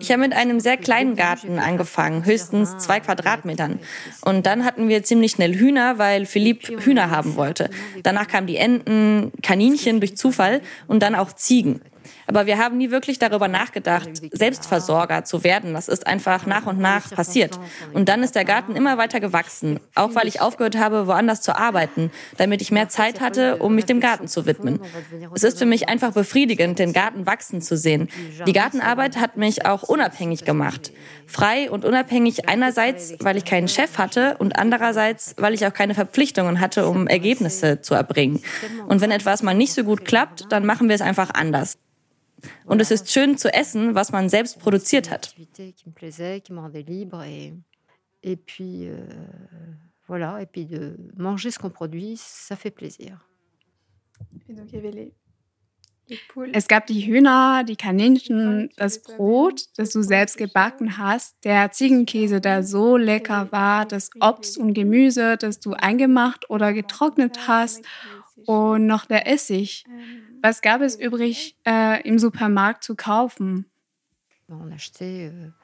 Ich 0.00 0.10
habe 0.10 0.22
mit 0.22 0.32
einem 0.32 0.58
sehr 0.58 0.78
kleinen 0.78 1.16
Garten 1.16 1.58
angefangen, 1.58 2.24
höchstens 2.24 2.78
zwei 2.78 3.00
Quadratmetern. 3.00 3.78
Und 4.24 4.46
dann 4.46 4.64
hatten 4.64 4.88
wir 4.88 5.02
ziemlich 5.02 5.32
schnell 5.32 5.54
Hühner, 5.54 5.98
weil 5.98 6.24
Philipp 6.24 6.66
Hühner 6.82 7.10
haben 7.10 7.36
wollte. 7.36 7.68
Danach 8.02 8.26
kamen 8.26 8.46
die 8.46 8.56
Enten, 8.56 9.32
Kaninchen 9.42 10.00
durch 10.00 10.16
Zufall 10.16 10.62
und 10.86 11.02
dann 11.02 11.14
auch 11.14 11.34
Ziegen. 11.34 11.82
Aber 12.32 12.46
wir 12.46 12.56
haben 12.56 12.78
nie 12.78 12.90
wirklich 12.90 13.18
darüber 13.18 13.46
nachgedacht, 13.46 14.08
Selbstversorger 14.32 15.24
zu 15.24 15.44
werden. 15.44 15.74
Das 15.74 15.88
ist 15.88 16.06
einfach 16.06 16.46
nach 16.46 16.64
und 16.64 16.78
nach 16.78 17.10
passiert. 17.10 17.60
Und 17.92 18.08
dann 18.08 18.22
ist 18.22 18.34
der 18.34 18.46
Garten 18.46 18.74
immer 18.74 18.96
weiter 18.96 19.20
gewachsen, 19.20 19.80
auch 19.94 20.14
weil 20.14 20.26
ich 20.28 20.40
aufgehört 20.40 20.78
habe, 20.78 21.06
woanders 21.06 21.42
zu 21.42 21.54
arbeiten, 21.54 22.10
damit 22.38 22.62
ich 22.62 22.70
mehr 22.70 22.88
Zeit 22.88 23.20
hatte, 23.20 23.58
um 23.58 23.74
mich 23.74 23.84
dem 23.84 24.00
Garten 24.00 24.28
zu 24.28 24.46
widmen. 24.46 24.80
Es 25.34 25.42
ist 25.42 25.58
für 25.58 25.66
mich 25.66 25.90
einfach 25.90 26.12
befriedigend, 26.12 26.78
den 26.78 26.94
Garten 26.94 27.26
wachsen 27.26 27.60
zu 27.60 27.76
sehen. 27.76 28.08
Die 28.46 28.54
Gartenarbeit 28.54 29.18
hat 29.18 29.36
mich 29.36 29.66
auch 29.66 29.82
unabhängig 29.82 30.46
gemacht. 30.46 30.90
Frei 31.26 31.70
und 31.70 31.84
unabhängig 31.84 32.48
einerseits, 32.48 33.14
weil 33.20 33.36
ich 33.36 33.44
keinen 33.44 33.68
Chef 33.68 33.98
hatte 33.98 34.36
und 34.38 34.56
andererseits, 34.56 35.34
weil 35.36 35.52
ich 35.52 35.66
auch 35.66 35.74
keine 35.74 35.94
Verpflichtungen 35.94 36.60
hatte, 36.60 36.88
um 36.88 37.08
Ergebnisse 37.08 37.82
zu 37.82 37.94
erbringen. 37.94 38.42
Und 38.86 39.02
wenn 39.02 39.10
etwas 39.10 39.42
mal 39.42 39.54
nicht 39.54 39.74
so 39.74 39.84
gut 39.84 40.06
klappt, 40.06 40.50
dann 40.50 40.64
machen 40.64 40.88
wir 40.88 40.94
es 40.94 41.02
einfach 41.02 41.30
anders. 41.34 41.76
Und 42.66 42.80
es 42.80 42.90
ist 42.90 43.10
schön 43.10 43.38
zu 43.38 43.52
essen, 43.52 43.94
was 43.94 44.12
man 44.12 44.28
selbst 44.28 44.58
produziert 44.58 45.10
hat. 45.10 45.34
Et 48.24 48.36
puis, 48.36 48.88
voilà, 50.06 50.40
et 50.40 50.46
puis 50.46 50.66
de 50.66 50.96
manger 51.16 51.50
ce 51.50 51.58
qu'on 51.58 51.70
produit, 51.70 52.16
ça 52.16 52.56
fait 52.56 52.70
plaisir. 52.70 53.26
Et 54.48 54.54
donc, 54.54 54.66
il 54.68 54.76
y 54.76 54.78
avait 54.78 54.92
les, 54.92 55.12
Es 56.52 56.68
gab 56.68 56.86
die 56.86 57.06
Hühner, 57.06 57.64
die 57.64 57.76
Kaninchen, 57.76 58.70
das 58.76 59.02
Brot, 59.02 59.66
das 59.76 59.90
du 59.90 60.02
selbst 60.02 60.36
gebacken 60.36 60.98
hast, 60.98 61.36
der 61.44 61.70
Ziegenkäse, 61.70 62.40
der 62.40 62.64
so 62.64 62.96
lecker 62.96 63.50
war, 63.50 63.86
das 63.86 64.10
Obst 64.20 64.58
und 64.58 64.74
Gemüse, 64.74 65.36
das 65.36 65.60
du 65.60 65.72
eingemacht 65.72 66.50
oder 66.50 66.72
getrocknet 66.72 67.46
hast 67.46 67.84
und 68.46 68.86
noch 68.86 69.06
der 69.06 69.26
Essig. 69.26 69.84
Was 70.42 70.60
gab 70.60 70.80
es 70.80 70.98
übrig 70.98 71.56
äh, 71.66 72.06
im 72.06 72.18
Supermarkt 72.18 72.84
zu 72.84 72.96
kaufen? 72.96 73.66
On 74.48 74.70
achetait 74.70 75.30
euh, 75.30 75.30
Euh, 75.30 75.61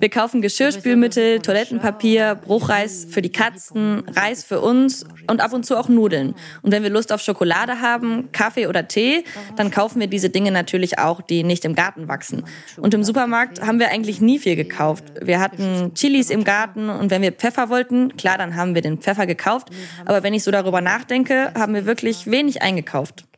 Wir 0.00 0.08
kaufen 0.08 0.40
Geschirrspülmittel, 0.40 1.40
Toilettenpapier, 1.40 2.34
Bruchreis 2.34 3.06
für 3.10 3.20
die 3.20 3.30
Katzen, 3.30 4.08
Reis 4.08 4.42
für 4.42 4.62
uns 4.62 5.04
und 5.28 5.42
ab 5.42 5.52
und 5.52 5.66
zu 5.66 5.76
auch 5.76 5.90
Nudeln. 5.90 6.34
Und 6.62 6.72
wenn 6.72 6.82
wir 6.82 6.88
Lust 6.88 7.12
auf 7.12 7.20
Schokolade 7.20 7.82
haben, 7.82 8.32
Kaffee 8.32 8.68
oder 8.68 8.88
Tee, 8.88 9.22
dann 9.56 9.70
kaufen 9.70 10.00
wir 10.00 10.06
diese 10.06 10.30
Dinge 10.30 10.50
natürlich 10.50 10.98
auch, 10.98 11.20
die 11.20 11.42
nicht 11.44 11.66
im 11.66 11.74
Garten 11.74 12.08
wachsen. 12.08 12.44
Und 12.78 12.94
im 12.94 13.04
Supermarkt 13.04 13.60
haben 13.60 13.78
wir 13.78 13.90
eigentlich 13.90 14.22
nie 14.22 14.38
viel 14.38 14.56
gekauft. 14.56 15.04
Wir 15.20 15.38
hatten 15.38 15.92
Chilis 15.92 16.30
im 16.30 16.44
Garten 16.44 16.88
und 16.88 17.10
wenn 17.10 17.20
wir 17.20 17.32
Pfeffer 17.32 17.68
wollten, 17.68 18.16
klar, 18.16 18.38
dann 18.38 18.56
haben 18.56 18.74
wir 18.74 18.80
den 18.80 18.96
Pfeffer 18.96 19.26
gekauft. 19.26 19.68
Aber 20.06 20.22
wenn 20.22 20.32
ich 20.32 20.42
so 20.42 20.50
darüber 20.50 20.80
nachdenke, 20.80 21.52
haben 21.54 21.74
wir 21.74 21.84
wirklich 21.84 22.30
wenig 22.30 22.62
eingekauft. 22.62 23.28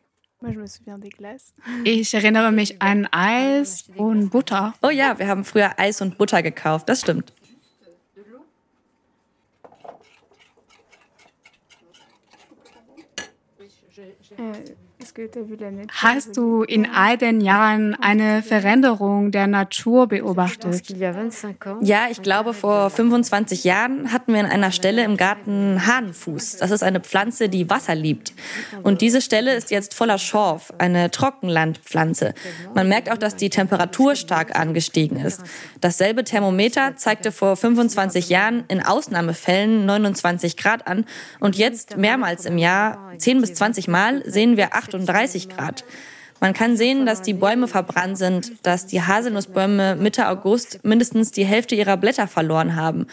Ich 1.85 2.15
erinnere 2.15 2.51
mich 2.53 2.81
an 2.81 3.07
Eis 3.13 3.91
und 3.97 4.31
Butter. 4.31 4.75
Oh 4.83 4.89
ja, 4.89 5.19
wir 5.19 5.29
haben 5.29 5.45
früher 5.45 5.79
Eis 5.79 6.01
und 6.01 6.17
Butter 6.17 6.43
gekauft, 6.43 6.89
das 6.89 7.03
stimmt. 7.03 7.33
Äh, 14.39 14.75
Hast 15.93 16.37
du 16.37 16.63
in 16.63 16.87
all 16.87 17.17
den 17.17 17.41
Jahren 17.41 17.95
eine 17.95 18.43
Veränderung 18.43 19.31
der 19.31 19.47
Natur 19.47 20.07
beobachtet? 20.07 20.83
Ja, 21.81 22.07
ich 22.11 22.23
glaube, 22.23 22.53
vor 22.53 22.91
25 22.91 23.65
Jahren 23.65 24.13
hatten 24.13 24.35
wir 24.35 24.41
an 24.41 24.47
einer 24.47 24.73
Stelle 24.73 25.05
im 25.05 25.17
Garten 25.17 25.87
Hahnenfuß. 25.87 26.59
Das 26.59 26.71
ist 26.71 26.83
eine 26.83 27.01
Pflanze, 27.01 27.49
die 27.49 27.71
Wasser 27.71 27.95
liebt. 27.95 28.35
Und 28.83 29.01
diese 29.01 29.21
Stelle 29.21 29.55
ist 29.55 29.71
jetzt 29.71 29.95
voller 29.95 30.19
Schorf, 30.19 30.73
eine 30.79 31.11
Trockenlandpflanze. 31.11 32.35
Man 32.75 32.89
merkt 32.89 33.11
auch, 33.11 33.19
dass 33.19 33.37
die 33.37 33.51
Temperatur 33.51 34.15
stark 34.17 34.59
angestiegen 34.59 35.19
ist. 35.19 35.43
Dasselbe 35.81 36.25
Thermometer 36.25 36.97
zeigte 36.97 37.33
vor 37.33 37.57
25 37.57 38.29
Jahren 38.29 38.65
in 38.69 38.83
Ausnahmefällen 38.83 39.87
29 39.87 40.57
Grad 40.57 40.87
an. 40.87 41.07
Und 41.41 41.57
jetzt 41.57 41.97
mehrmals 41.97 42.45
im 42.45 42.59
Jahr, 42.59 43.13
10 43.17 43.41
bis 43.41 43.55
20 43.55 43.89
Mal, 43.89 44.23
sehen 44.27 44.57
wir 44.57 44.75
8 44.75 44.90
38 44.91 45.49
Grad. 45.49 45.85
Man 46.43 46.55
kann 46.55 46.79
sehen, 46.79 47.05
dass 47.05 47.21
die 47.21 47.35
Bäume 47.35 47.69
verbrannt 47.69 48.17
sind, 48.17 48.53
dass 48.63 48.87
die 48.87 49.03
Haselnussbäume 49.03 49.97
Mitte 49.97 50.27
August 50.27 50.81
mindestens 50.85 51.33
die 51.33 51.45
Hälfte 51.45 51.75
ihrer 51.75 51.99
Blätter 51.99 52.27
verloren 52.27 52.77
haben. 52.77 53.07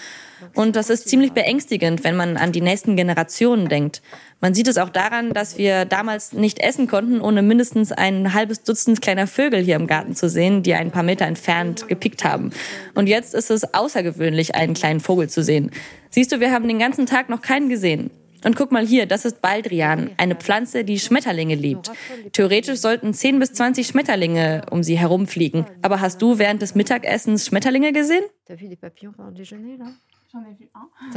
Und 0.53 0.77
das 0.77 0.89
ist 0.89 1.09
ziemlich 1.09 1.33
beängstigend, 1.33 2.05
wenn 2.05 2.15
man 2.15 2.37
an 2.37 2.53
die 2.53 2.61
nächsten 2.61 2.95
Generationen 2.95 3.67
denkt. 3.67 4.01
Man 4.39 4.53
sieht 4.53 4.69
es 4.69 4.77
auch 4.77 4.89
daran, 4.89 5.33
dass 5.33 5.57
wir 5.57 5.83
damals 5.83 6.31
nicht 6.31 6.59
essen 6.59 6.87
konnten, 6.87 7.19
ohne 7.19 7.41
mindestens 7.41 7.91
ein 7.91 8.33
halbes 8.33 8.63
Dutzend 8.63 9.01
kleiner 9.01 9.27
Vögel 9.27 9.61
hier 9.61 9.75
im 9.75 9.87
Garten 9.87 10.15
zu 10.15 10.29
sehen, 10.29 10.63
die 10.63 10.73
ein 10.73 10.91
paar 10.91 11.03
Meter 11.03 11.25
entfernt 11.25 11.89
gepickt 11.89 12.23
haben. 12.23 12.51
Und 12.95 13.07
jetzt 13.07 13.33
ist 13.33 13.51
es 13.51 13.73
außergewöhnlich, 13.73 14.55
einen 14.55 14.73
kleinen 14.73 15.01
Vogel 15.01 15.27
zu 15.27 15.43
sehen. 15.43 15.71
Siehst 16.11 16.31
du, 16.31 16.39
wir 16.39 16.51
haben 16.51 16.67
den 16.69 16.79
ganzen 16.79 17.07
Tag 17.07 17.27
noch 17.27 17.41
keinen 17.41 17.67
gesehen. 17.67 18.09
Und 18.43 18.55
guck 18.55 18.71
mal 18.71 18.85
hier, 18.85 19.05
das 19.05 19.25
ist 19.25 19.41
Baldrian, 19.41 20.11
eine 20.17 20.35
Pflanze, 20.35 20.83
die 20.83 20.99
Schmetterlinge 20.99 21.55
liebt. 21.55 21.91
Theoretisch 22.33 22.79
sollten 22.79 23.13
10 23.13 23.39
bis 23.39 23.53
20 23.53 23.87
Schmetterlinge 23.87 24.65
um 24.71 24.83
sie 24.83 24.97
herumfliegen. 24.97 25.65
Aber 25.81 26.01
hast 26.01 26.21
du 26.21 26.37
während 26.37 26.61
des 26.61 26.75
Mittagessens 26.75 27.47
Schmetterlinge 27.47 27.93
gesehen? 27.93 28.23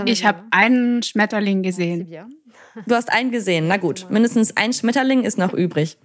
Ich 0.07 0.25
habe 0.25 0.45
einen 0.51 1.03
Schmetterling 1.03 1.63
gesehen. 1.63 2.09
Du 2.87 2.95
hast 2.95 3.11
einen 3.11 3.31
gesehen, 3.31 3.67
na 3.69 3.79
gut. 3.79 4.07
Mindestens 4.11 4.57
ein 4.57 4.73
Schmetterling 4.73 5.25
ist 5.25 5.39
noch 5.39 5.53
übrig. 5.55 5.99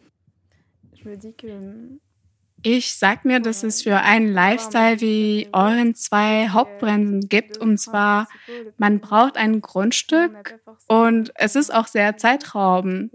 Ich 2.67 2.95
sag 2.95 3.25
mir, 3.25 3.39
dass 3.39 3.62
es 3.62 3.84
für 3.84 3.98
einen 3.98 4.34
Lifestyle 4.34 5.00
wie 5.00 5.48
euren 5.53 5.93
zwei 5.93 6.50
Hauptbremsen 6.50 7.29
gibt. 7.29 7.60
Und 7.60 7.77
zwar, 7.77 8.27
man 8.79 9.00
braucht 9.01 9.38
ein 9.38 9.62
Grundstück 9.62 10.60
und 10.88 11.31
es 11.36 11.55
ist 11.55 11.72
auch 11.72 11.86
sehr 11.86 12.17
zeitraubend. 12.17 13.12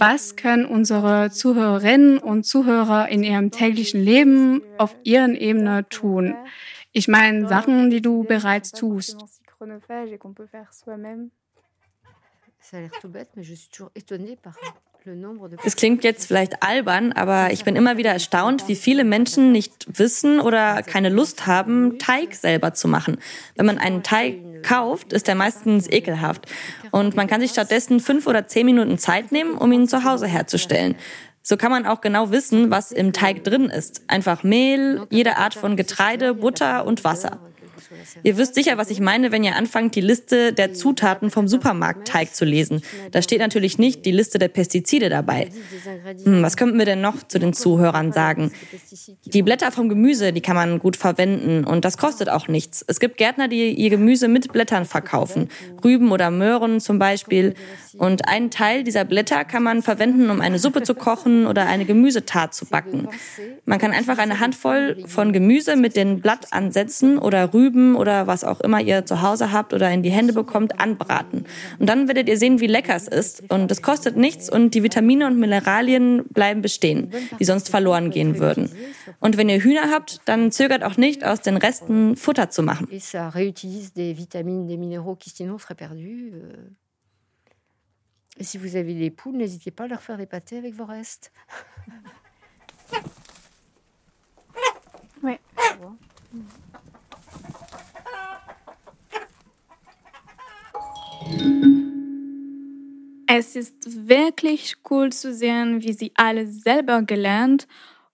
Was 0.00 0.34
können 0.34 0.66
unsere 0.66 1.30
Zuhörerinnen 1.30 2.18
und 2.18 2.44
Zuhörer 2.44 3.08
in 3.08 3.22
ihrem 3.22 3.52
täglichen 3.52 4.02
Leben 4.02 4.60
auf 4.76 4.96
ihren 5.04 5.36
Ebene 5.36 5.88
tun? 5.88 6.34
Ich 6.90 7.06
meine, 7.06 7.46
Sachen, 7.46 7.90
die 7.90 8.02
du 8.02 8.24
bereits 8.24 8.72
tust. 8.72 9.24
Ça 12.62 12.76
a 12.76 12.80
l'air 12.80 12.90
tout 13.00 13.08
bête, 13.08 13.30
mais 13.36 13.42
je 13.42 13.54
suis 13.54 13.70
toujours 13.70 13.90
étonnée 13.94 14.36
par 14.36 14.54
es 15.64 15.76
klingt 15.76 16.04
jetzt 16.04 16.26
vielleicht 16.26 16.62
albern, 16.62 17.12
aber 17.12 17.52
ich 17.52 17.64
bin 17.64 17.76
immer 17.76 17.96
wieder 17.96 18.10
erstaunt, 18.10 18.68
wie 18.68 18.76
viele 18.76 19.04
Menschen 19.04 19.52
nicht 19.52 19.86
wissen 19.98 20.40
oder 20.40 20.82
keine 20.82 21.08
Lust 21.08 21.46
haben, 21.46 21.98
Teig 21.98 22.34
selber 22.34 22.74
zu 22.74 22.88
machen. 22.88 23.18
Wenn 23.56 23.66
man 23.66 23.78
einen 23.78 24.02
Teig 24.02 24.62
kauft, 24.62 25.12
ist 25.12 25.28
er 25.28 25.34
meistens 25.34 25.90
ekelhaft. 25.90 26.46
Und 26.90 27.16
man 27.16 27.26
kann 27.26 27.40
sich 27.40 27.50
stattdessen 27.50 28.00
fünf 28.00 28.26
oder 28.26 28.46
zehn 28.46 28.66
Minuten 28.66 28.98
Zeit 28.98 29.32
nehmen, 29.32 29.54
um 29.54 29.72
ihn 29.72 29.88
zu 29.88 30.04
Hause 30.04 30.26
herzustellen. 30.26 30.96
So 31.42 31.56
kann 31.56 31.70
man 31.70 31.86
auch 31.86 32.02
genau 32.02 32.30
wissen, 32.30 32.70
was 32.70 32.92
im 32.92 33.12
Teig 33.12 33.44
drin 33.44 33.70
ist. 33.70 34.02
Einfach 34.08 34.42
Mehl, 34.42 35.06
jede 35.10 35.38
Art 35.38 35.54
von 35.54 35.76
Getreide, 35.76 36.34
Butter 36.34 36.84
und 36.84 37.02
Wasser. 37.04 37.38
Ihr 38.22 38.36
wisst 38.36 38.54
sicher, 38.54 38.78
was 38.78 38.90
ich 38.90 39.00
meine, 39.00 39.32
wenn 39.32 39.44
ihr 39.44 39.56
anfangt, 39.56 39.94
die 39.94 40.00
Liste 40.00 40.52
der 40.52 40.74
Zutaten 40.74 41.30
vom 41.30 41.48
Supermarktteig 41.48 42.34
zu 42.34 42.44
lesen. 42.44 42.82
Da 43.10 43.22
steht 43.22 43.40
natürlich 43.40 43.78
nicht 43.78 44.06
die 44.06 44.12
Liste 44.12 44.38
der 44.38 44.48
Pestizide 44.48 45.08
dabei. 45.08 45.50
Hm, 46.24 46.42
was 46.42 46.56
könnten 46.56 46.78
wir 46.78 46.84
denn 46.84 47.00
noch 47.00 47.26
zu 47.26 47.38
den 47.38 47.52
Zuhörern 47.52 48.12
sagen? 48.12 48.52
Die 49.24 49.42
Blätter 49.42 49.72
vom 49.72 49.88
Gemüse, 49.88 50.32
die 50.32 50.40
kann 50.40 50.56
man 50.56 50.78
gut 50.78 50.96
verwenden 50.96 51.64
und 51.64 51.84
das 51.84 51.98
kostet 51.98 52.28
auch 52.28 52.48
nichts. 52.48 52.84
Es 52.86 53.00
gibt 53.00 53.16
Gärtner, 53.16 53.48
die 53.48 53.70
ihr 53.70 53.90
Gemüse 53.90 54.28
mit 54.28 54.52
Blättern 54.52 54.84
verkaufen. 54.84 55.48
Rüben 55.84 56.12
oder 56.12 56.30
Möhren 56.30 56.80
zum 56.80 56.98
Beispiel. 56.98 57.54
Und 57.98 58.28
einen 58.28 58.50
Teil 58.50 58.84
dieser 58.84 59.04
Blätter 59.04 59.44
kann 59.44 59.62
man 59.62 59.82
verwenden, 59.82 60.30
um 60.30 60.40
eine 60.40 60.58
Suppe 60.58 60.82
zu 60.82 60.94
kochen 60.94 61.46
oder 61.46 61.66
eine 61.66 61.84
Gemüsetat 61.84 62.54
zu 62.54 62.66
backen. 62.66 63.08
Man 63.64 63.78
kann 63.78 63.92
einfach 63.92 64.18
eine 64.18 64.40
Handvoll 64.40 65.04
von 65.06 65.32
Gemüse 65.32 65.76
mit 65.76 65.96
den 65.96 66.20
Blattansätzen 66.20 67.18
oder 67.18 67.52
Rüben 67.52 67.79
oder 67.96 68.26
was 68.26 68.44
auch 68.44 68.60
immer 68.60 68.80
ihr 68.80 69.06
zu 69.06 69.22
Hause 69.22 69.52
habt 69.52 69.72
oder 69.74 69.90
in 69.90 70.02
die 70.02 70.10
Hände 70.10 70.32
bekommt, 70.32 70.80
anbraten. 70.80 71.44
Und 71.78 71.88
dann 71.88 72.08
werdet 72.08 72.28
ihr 72.28 72.38
sehen, 72.38 72.60
wie 72.60 72.66
lecker 72.66 72.94
es 72.94 73.08
ist. 73.08 73.42
Und 73.50 73.70
es 73.70 73.82
kostet 73.82 74.16
nichts 74.16 74.50
und 74.50 74.74
die 74.74 74.82
Vitamine 74.82 75.26
und 75.26 75.38
Mineralien 75.38 76.24
bleiben 76.30 76.62
bestehen, 76.62 77.12
die 77.38 77.44
sonst 77.44 77.68
verloren 77.68 78.10
gehen 78.10 78.38
würden. 78.38 78.70
Und 79.20 79.36
wenn 79.36 79.48
ihr 79.48 79.60
Hühner 79.60 79.90
habt, 79.90 80.20
dann 80.24 80.52
zögert 80.52 80.84
auch 80.84 80.96
nicht, 80.96 81.24
aus 81.24 81.40
den 81.40 81.56
Resten 81.56 82.16
Futter 82.16 82.50
zu 82.50 82.62
machen. 82.62 82.88
Et 88.40 88.44
si 88.44 88.56
vous 88.56 88.76
avez 88.76 88.94
des 88.94 89.10
poules, 89.10 89.36
n'hésitez 89.36 89.70
pas 89.70 89.84
à 89.84 89.88
leur 89.88 90.00
faire 90.00 90.16
des 90.16 90.24
pâtés 90.24 90.56
avec 90.56 90.72
vos 90.74 90.86
restes. 90.86 91.30
Oui. 95.22 95.38
Es 103.26 103.54
ist 103.54 104.08
wirklich 104.08 104.76
cool 104.90 105.12
zu 105.12 105.32
sehen, 105.32 105.82
wie 105.82 105.92
sie 105.92 106.12
alles 106.16 106.62
selber 106.62 107.02
gelernt 107.02 107.68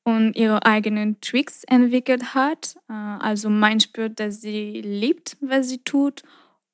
und 0.04 0.36
ihre 0.36 0.64
eigenen 0.66 1.20
Tricks 1.20 1.64
entwickelt 1.64 2.34
hat. 2.34 2.76
Äh, 2.88 2.92
Also 2.92 3.48
man 3.48 3.80
spürt, 3.80 4.20
dass 4.20 4.40
sie 4.42 4.80
liebt, 4.82 5.36
was 5.40 5.68
sie 5.70 5.78
tut 5.82 6.22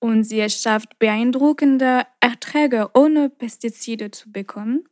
und 0.00 0.24
sie 0.24 0.40
es 0.40 0.60
schafft, 0.60 0.98
beeindruckende 0.98 2.04
Erträge 2.20 2.90
ohne 2.94 3.30
Pestizide 3.30 4.10
zu 4.10 4.32
bekommen. 4.32 4.84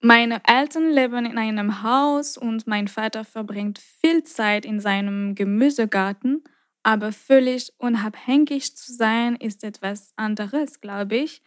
Meine 0.00 0.40
Eltern 0.46 0.90
leben 0.90 1.26
in 1.26 1.38
einem 1.38 1.82
Haus 1.82 2.36
und 2.38 2.66
mein 2.68 2.86
Vater 2.86 3.24
verbringt 3.24 3.78
viel 3.80 4.22
Zeit 4.22 4.64
in 4.64 4.78
seinem 4.80 5.34
Gemüsegarten, 5.34 6.44
aber 6.88 7.12
völlig 7.12 7.70
unabhängig 7.76 8.74
zu 8.74 8.94
sein 8.94 9.36
ist 9.36 9.62
etwas 9.62 10.14
anderes, 10.16 10.80
glaube 10.80 11.16
ich. 11.16 11.42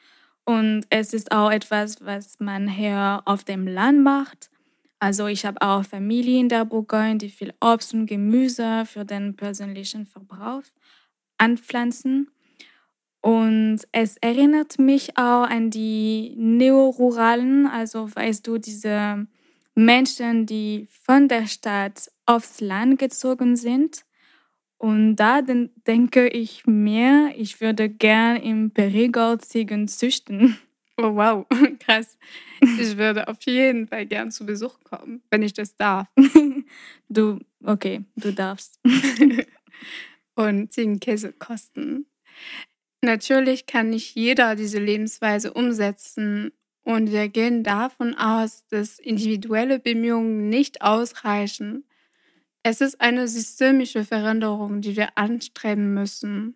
Und 0.45 0.85
es 0.91 1.15
ist 1.15 1.31
auch 1.31 1.49
etwas, 1.49 2.05
was 2.05 2.39
man 2.39 2.67
hier 2.67 3.23
auf 3.25 3.43
dem 3.43 3.65
Land 3.65 4.03
macht. 4.03 4.51
Also 4.99 5.25
ich 5.25 5.43
habe 5.43 5.59
auch 5.63 5.83
Familie 5.83 6.39
in 6.39 6.47
der 6.47 6.63
Bourgogne, 6.63 7.17
die 7.17 7.29
viel 7.29 7.55
Obst 7.59 7.95
und 7.95 8.05
Gemüse 8.05 8.85
für 8.85 9.03
den 9.03 9.35
persönlichen 9.35 10.05
Verbrauch 10.05 10.61
anpflanzen. 11.39 12.29
Und 13.21 13.79
es 13.91 14.17
erinnert 14.17 14.77
mich 14.77 15.17
auch 15.17 15.49
an 15.49 15.71
die 15.71 16.35
Neoruralen, 16.37 17.65
also 17.65 18.15
weißt 18.15 18.45
du, 18.45 18.59
diese 18.59 19.25
Menschen, 19.73 20.45
die 20.45 20.87
von 21.03 21.27
der 21.27 21.47
Stadt 21.47 22.11
aufs 22.27 22.61
Land 22.61 22.99
gezogen 22.99 23.55
sind. 23.55 24.05
Und 24.81 25.15
da 25.17 25.43
den- 25.43 25.69
denke 25.85 26.27
ich 26.27 26.65
mir, 26.65 27.33
ich 27.37 27.61
würde 27.61 27.87
gern 27.87 28.37
im 28.37 28.71
Perigord 28.71 29.45
Ziegen 29.45 29.87
züchten. 29.87 30.57
Oh, 30.97 31.15
wow, 31.15 31.47
krass. 31.79 32.19
Ich 32.61 32.95
würde 32.97 33.27
auf 33.27 33.37
jeden 33.47 33.87
Fall 33.87 34.05
gern 34.05 34.29
zu 34.29 34.45
Besuch 34.45 34.77
kommen, 34.83 35.23
wenn 35.31 35.41
ich 35.41 35.53
das 35.53 35.75
darf. 35.75 36.07
Du, 37.09 37.39
okay, 37.65 38.03
du 38.17 38.31
darfst. 38.33 38.79
Und 40.35 40.71
Ziegenkäse 40.71 41.33
kosten. 41.33 42.05
Natürlich 43.01 43.65
kann 43.65 43.89
nicht 43.89 44.15
jeder 44.15 44.55
diese 44.55 44.79
Lebensweise 44.79 45.53
umsetzen. 45.53 46.51
Und 46.83 47.11
wir 47.11 47.29
gehen 47.29 47.63
davon 47.63 48.15
aus, 48.15 48.65
dass 48.69 48.99
individuelle 48.99 49.79
Bemühungen 49.79 50.49
nicht 50.49 50.81
ausreichen. 50.81 51.85
Es 52.63 52.81
ist 52.81 53.01
eine 53.01 53.27
systemische 53.27 54.03
Veränderung, 54.05 54.81
die 54.81 54.95
wir 54.95 55.17
anstreben 55.17 55.93
müssen. 55.93 56.55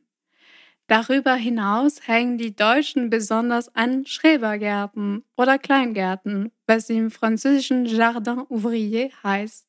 Darüber 0.88 1.34
hinaus 1.34 2.08
hängen 2.08 2.38
die 2.38 2.56
Deutschen 2.56 3.10
besonders 3.10 3.74
an 3.76 4.06
Schrebergärten 4.06 5.24
oder 5.36 5.58
Kleingärten, 5.58 6.52
was 6.68 6.90
im 6.92 7.10
französischen 7.10 7.86
Jardin 7.88 8.40
ouvrier 8.50 9.10
heißt. 9.24 9.66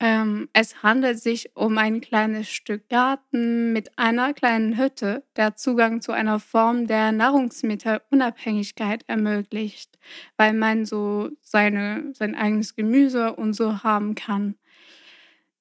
Ähm, 0.00 0.48
es 0.52 0.82
handelt 0.84 1.18
sich 1.20 1.56
um 1.56 1.78
ein 1.78 2.00
kleines 2.00 2.48
Stück 2.48 2.88
Garten 2.88 3.72
mit 3.72 3.98
einer 3.98 4.34
kleinen 4.34 4.76
Hütte, 4.78 5.24
der 5.36 5.56
Zugang 5.56 6.00
zu 6.00 6.12
einer 6.12 6.38
Form 6.38 6.86
der 6.86 7.10
Nahrungsmittelunabhängigkeit 7.10 9.04
ermöglicht, 9.08 9.98
weil 10.36 10.52
man 10.52 10.84
so 10.84 11.30
seine, 11.40 12.12
sein 12.14 12.36
eigenes 12.36 12.76
Gemüse 12.76 13.34
und 13.34 13.54
so 13.54 13.82
haben 13.82 14.14
kann. 14.14 14.56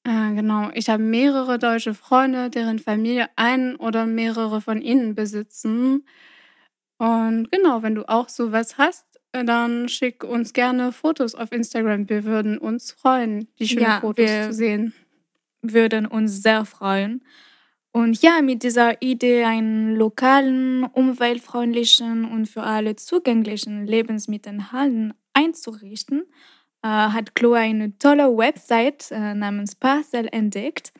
Äh, 0.05 0.33
genau, 0.35 0.69
ich 0.73 0.89
habe 0.89 1.01
mehrere 1.01 1.57
deutsche 1.59 1.93
Freunde, 1.93 2.49
deren 2.49 2.79
Familie 2.79 3.27
einen 3.37 3.75
oder 3.77 4.05
mehrere 4.05 4.59
von 4.61 4.81
ihnen 4.81 5.15
besitzen. 5.15 6.05
Und 6.97 7.51
genau, 7.51 7.83
wenn 7.83 7.95
du 7.95 8.07
auch 8.09 8.29
sowas 8.29 8.77
hast, 8.77 9.05
dann 9.31 9.89
schick 9.89 10.23
uns 10.23 10.53
gerne 10.53 10.91
Fotos 10.91 11.35
auf 11.35 11.51
Instagram. 11.51 12.09
Wir 12.09 12.23
würden 12.25 12.57
uns 12.57 12.91
freuen, 12.91 13.47
die 13.59 13.67
schönen 13.67 13.85
Ja, 13.85 13.99
Fotos 14.01 14.41
zu 14.47 14.53
sehen. 14.53 14.93
würden 15.61 16.05
uns 16.05 16.41
sehr 16.43 16.65
freuen. 16.65 17.23
Und 17.91 18.21
ja, 18.21 18.41
mit 18.41 18.63
dieser 18.63 19.01
Idee, 19.01 19.45
einen 19.45 19.95
lokalen, 19.95 20.83
umweltfreundlichen 20.85 22.25
und 22.25 22.47
für 22.47 22.63
alle 22.63 22.95
zugänglichen 22.95 23.85
Lebensmittelhallen 23.87 25.13
einzurichten, 25.33 26.23
hat 26.87 27.35
Chloe 27.35 27.57
eine 27.57 27.97
tolle 27.97 28.35
Website 28.37 29.11
äh, 29.11 29.33
namens 29.33 29.75
Parcel 29.75 30.27
entdeckt. 30.31 30.93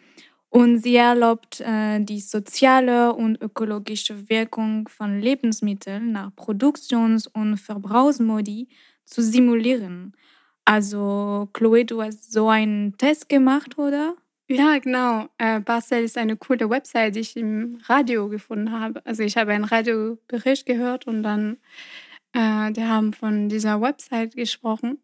Und 0.49 0.77
sie 0.77 0.97
erlaubt 0.97 1.61
äh, 1.61 1.99
die 1.99 2.19
soziale 2.19 3.13
und 3.13 3.41
ökologische 3.41 4.29
Wirkung 4.29 4.87
von 4.87 5.19
Lebensmitteln 5.19 6.11
nach 6.11 6.35
Produktions- 6.35 7.25
und 7.25 7.57
Verbrauchsmodi 7.57 8.67
zu 9.03 9.23
simulieren. 9.23 10.13
Also, 10.63 11.49
Chloe, 11.53 11.85
du 11.85 12.01
hast 12.01 12.31
so 12.31 12.49
einen 12.49 12.95
Test 12.97 13.29
gemacht, 13.29 13.77
oder? 13.77 14.15
Ja, 14.47 14.77
genau. 14.77 15.27
Äh, 15.37 15.59
Barcel 15.61 16.03
ist 16.03 16.17
eine 16.17 16.37
coole 16.37 16.69
Website, 16.69 17.15
die 17.15 17.21
ich 17.21 17.35
im 17.35 17.79
Radio 17.85 18.29
gefunden 18.29 18.71
habe. 18.71 19.03
Also 19.05 19.23
ich 19.23 19.37
habe 19.37 19.53
einen 19.53 19.63
Radiobericht 19.63 20.65
gehört 20.65 21.07
und 21.07 21.23
dann, 21.23 21.57
äh, 22.33 22.71
die 22.71 22.83
haben 22.83 23.13
von 23.13 23.49
dieser 23.49 23.81
Website 23.81 24.35
gesprochen. 24.35 24.99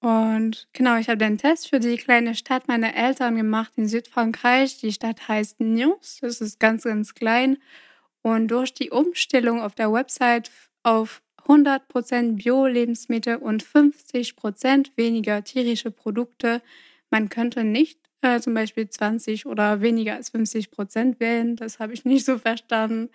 Und 0.00 0.68
genau, 0.72 0.96
ich 0.98 1.08
habe 1.08 1.18
den 1.18 1.38
Test 1.38 1.68
für 1.68 1.80
die 1.80 1.96
kleine 1.96 2.34
Stadt 2.34 2.68
meiner 2.68 2.94
Eltern 2.94 3.36
gemacht 3.36 3.72
in 3.76 3.88
Südfrankreich. 3.88 4.78
Die 4.78 4.92
Stadt 4.92 5.26
heißt 5.28 5.60
Nyons. 5.60 6.18
Das 6.20 6.40
ist 6.40 6.60
ganz, 6.60 6.84
ganz 6.84 7.14
klein. 7.14 7.58
Und 8.22 8.48
durch 8.48 8.74
die 8.74 8.90
Umstellung 8.90 9.60
auf 9.62 9.74
der 9.74 9.92
Website 9.92 10.50
auf 10.82 11.22
100% 11.46 12.36
Bio-Lebensmittel 12.36 13.36
und 13.36 13.64
50% 13.64 14.90
weniger 14.96 15.44
tierische 15.44 15.90
Produkte, 15.90 16.60
man 17.10 17.28
könnte 17.28 17.64
nicht 17.64 18.00
äh, 18.22 18.40
zum 18.40 18.54
Beispiel 18.54 18.88
20 18.88 19.46
oder 19.46 19.80
weniger 19.80 20.14
als 20.14 20.30
50 20.30 20.70
Prozent 20.70 21.20
wählen. 21.20 21.56
Das 21.56 21.78
habe 21.78 21.92
ich 21.94 22.04
nicht 22.04 22.24
so 22.26 22.38
verstanden. 22.38 23.10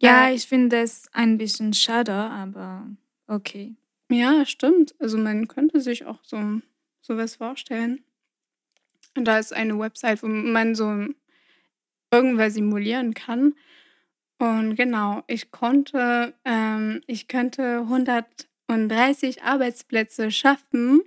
Ja, 0.00 0.28
Äh, 0.28 0.34
ich 0.34 0.46
finde 0.46 0.78
es 0.82 1.08
ein 1.12 1.38
bisschen 1.38 1.74
schade, 1.74 2.12
aber 2.14 2.86
okay. 3.28 3.76
Ja, 4.12 4.44
stimmt. 4.46 4.94
Also 4.98 5.16
man 5.18 5.48
könnte 5.48 5.80
sich 5.80 6.04
auch 6.04 6.18
so 6.22 6.60
sowas 7.00 7.36
vorstellen. 7.36 8.04
Und 9.16 9.24
da 9.26 9.38
ist 9.38 9.52
eine 9.54 9.78
Website, 9.78 10.22
wo 10.22 10.26
man 10.28 10.74
so 10.74 11.06
irgendwas 12.10 12.54
simulieren 12.54 13.12
kann. 13.14 13.54
Und 14.38 14.74
genau, 14.76 15.22
ich 15.28 15.50
konnte, 15.50 16.34
ähm, 16.44 17.00
ich 17.06 17.28
könnte 17.28 17.80
130 17.80 19.42
Arbeitsplätze 19.44 20.30
schaffen, 20.30 21.00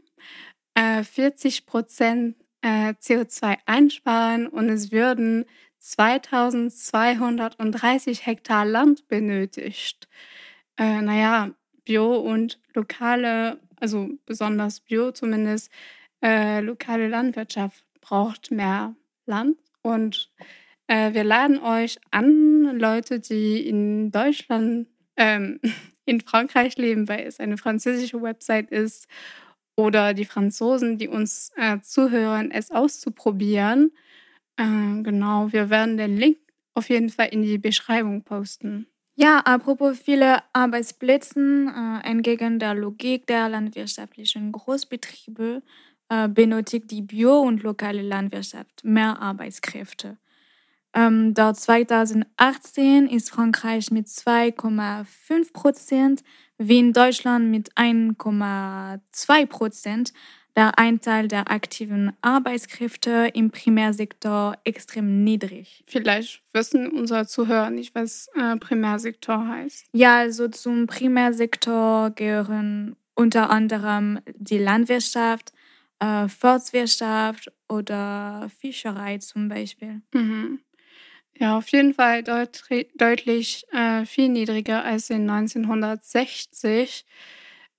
äh, 0.75 1.03
40 1.03 1.65
Prozent 1.67 2.35
äh, 2.61 2.93
CO2 3.01 3.57
einsparen 3.65 4.47
und 4.47 4.69
es 4.69 4.91
würden 4.91 5.45
2230 5.79 8.25
Hektar 8.25 8.65
Land 8.65 9.07
benötigt. 9.07 10.07
Äh, 10.77 11.01
naja, 11.01 11.51
Bio 11.85 12.17
und 12.17 12.59
lokale, 12.73 13.59
also 13.77 14.09
besonders 14.25 14.81
Bio 14.81 15.11
zumindest, 15.11 15.71
äh, 16.21 16.59
lokale 16.59 17.07
Landwirtschaft 17.07 17.85
braucht 18.01 18.51
mehr 18.51 18.95
Land. 19.25 19.57
Und 19.81 20.31
äh, 20.87 21.13
wir 21.13 21.23
laden 21.23 21.59
euch 21.59 21.97
an, 22.11 22.77
Leute, 22.77 23.19
die 23.19 23.67
in 23.67 24.11
Deutschland, 24.11 24.87
ähm, 25.15 25.59
in 26.05 26.21
Frankreich 26.21 26.77
leben, 26.77 27.07
weil 27.07 27.25
es 27.25 27.39
eine 27.39 27.57
französische 27.57 28.21
Website 28.21 28.71
ist, 28.71 29.07
oder 29.75 30.13
die 30.13 30.25
Franzosen, 30.25 30.97
die 30.97 31.07
uns 31.07 31.51
äh, 31.57 31.79
zuhören, 31.81 32.51
es 32.51 32.71
auszuprobieren. 32.71 33.91
Äh, 34.57 35.01
genau, 35.03 35.51
wir 35.51 35.69
werden 35.69 35.97
den 35.97 36.17
Link 36.17 36.37
auf 36.73 36.89
jeden 36.89 37.09
Fall 37.09 37.27
in 37.27 37.41
die 37.41 37.57
Beschreibung 37.57 38.23
posten. 38.23 38.87
Ja, 39.17 39.39
apropos 39.39 39.97
viele 39.97 40.39
Arbeitsplätze, 40.51 41.39
äh, 41.39 42.05
entgegen 42.05 42.59
der 42.59 42.73
Logik 42.73 43.25
der 43.27 43.47
landwirtschaftlichen 43.47 44.51
Großbetriebe 44.51 45.61
äh, 46.09 46.27
benötigt 46.27 46.91
die 46.91 47.01
Bio- 47.01 47.39
und 47.39 47.63
lokale 47.63 48.01
Landwirtschaft 48.01 48.83
mehr 48.83 49.21
Arbeitskräfte. 49.21 50.17
Ähm, 50.93 51.33
dort 51.33 51.57
2018 51.57 53.07
ist 53.07 53.29
Frankreich 53.29 53.89
mit 53.89 54.07
2,5 54.07 55.53
Prozent, 55.53 56.23
wie 56.57 56.79
in 56.79 56.91
Deutschland 56.91 57.49
mit 57.49 57.73
1,2 57.75 59.45
Prozent 59.45 60.13
der 60.55 60.79
Anteil 60.79 61.27
der 61.27 61.51
aktiven 61.51 62.13
Arbeitskräfte 62.21 63.29
im 63.33 63.51
Primärsektor 63.51 64.57
extrem 64.63 65.23
niedrig. 65.23 65.83
Vielleicht 65.85 66.41
wissen 66.53 66.89
unsere 66.91 67.27
Zuhörer 67.27 67.69
nicht, 67.69 67.93
was 67.93 68.29
äh, 68.35 68.55
Primärsektor 68.57 69.47
heißt. 69.47 69.87
Ja, 69.91 70.19
also 70.19 70.47
zum 70.47 70.87
Primärsektor 70.87 72.11
gehören 72.11 72.95
unter 73.15 73.49
anderem 73.49 74.19
die 74.35 74.57
Landwirtschaft, 74.57 75.51
äh, 75.99 76.27
Forstwirtschaft 76.27 77.51
oder 77.67 78.49
Fischerei 78.59 79.17
zum 79.17 79.49
Beispiel. 79.49 80.01
Mhm. 80.13 80.59
Ja, 81.37 81.57
auf 81.57 81.67
jeden 81.69 81.93
Fall 81.93 82.23
deut 82.23 82.63
deutlich 82.95 83.65
äh, 83.73 84.05
viel 84.05 84.29
niedriger 84.29 84.85
als 84.85 85.09
in 85.09 85.29
1960. 85.29 87.05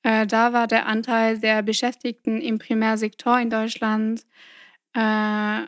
Äh, 0.06 0.24
da 0.28 0.52
war 0.52 0.68
der 0.68 0.86
Anteil 0.86 1.40
der 1.40 1.62
Beschäftigten 1.64 2.40
im 2.40 2.60
Primärsektor 2.60 3.40
in 3.40 3.50
Deutschland 3.50 4.24
äh, 4.94 5.62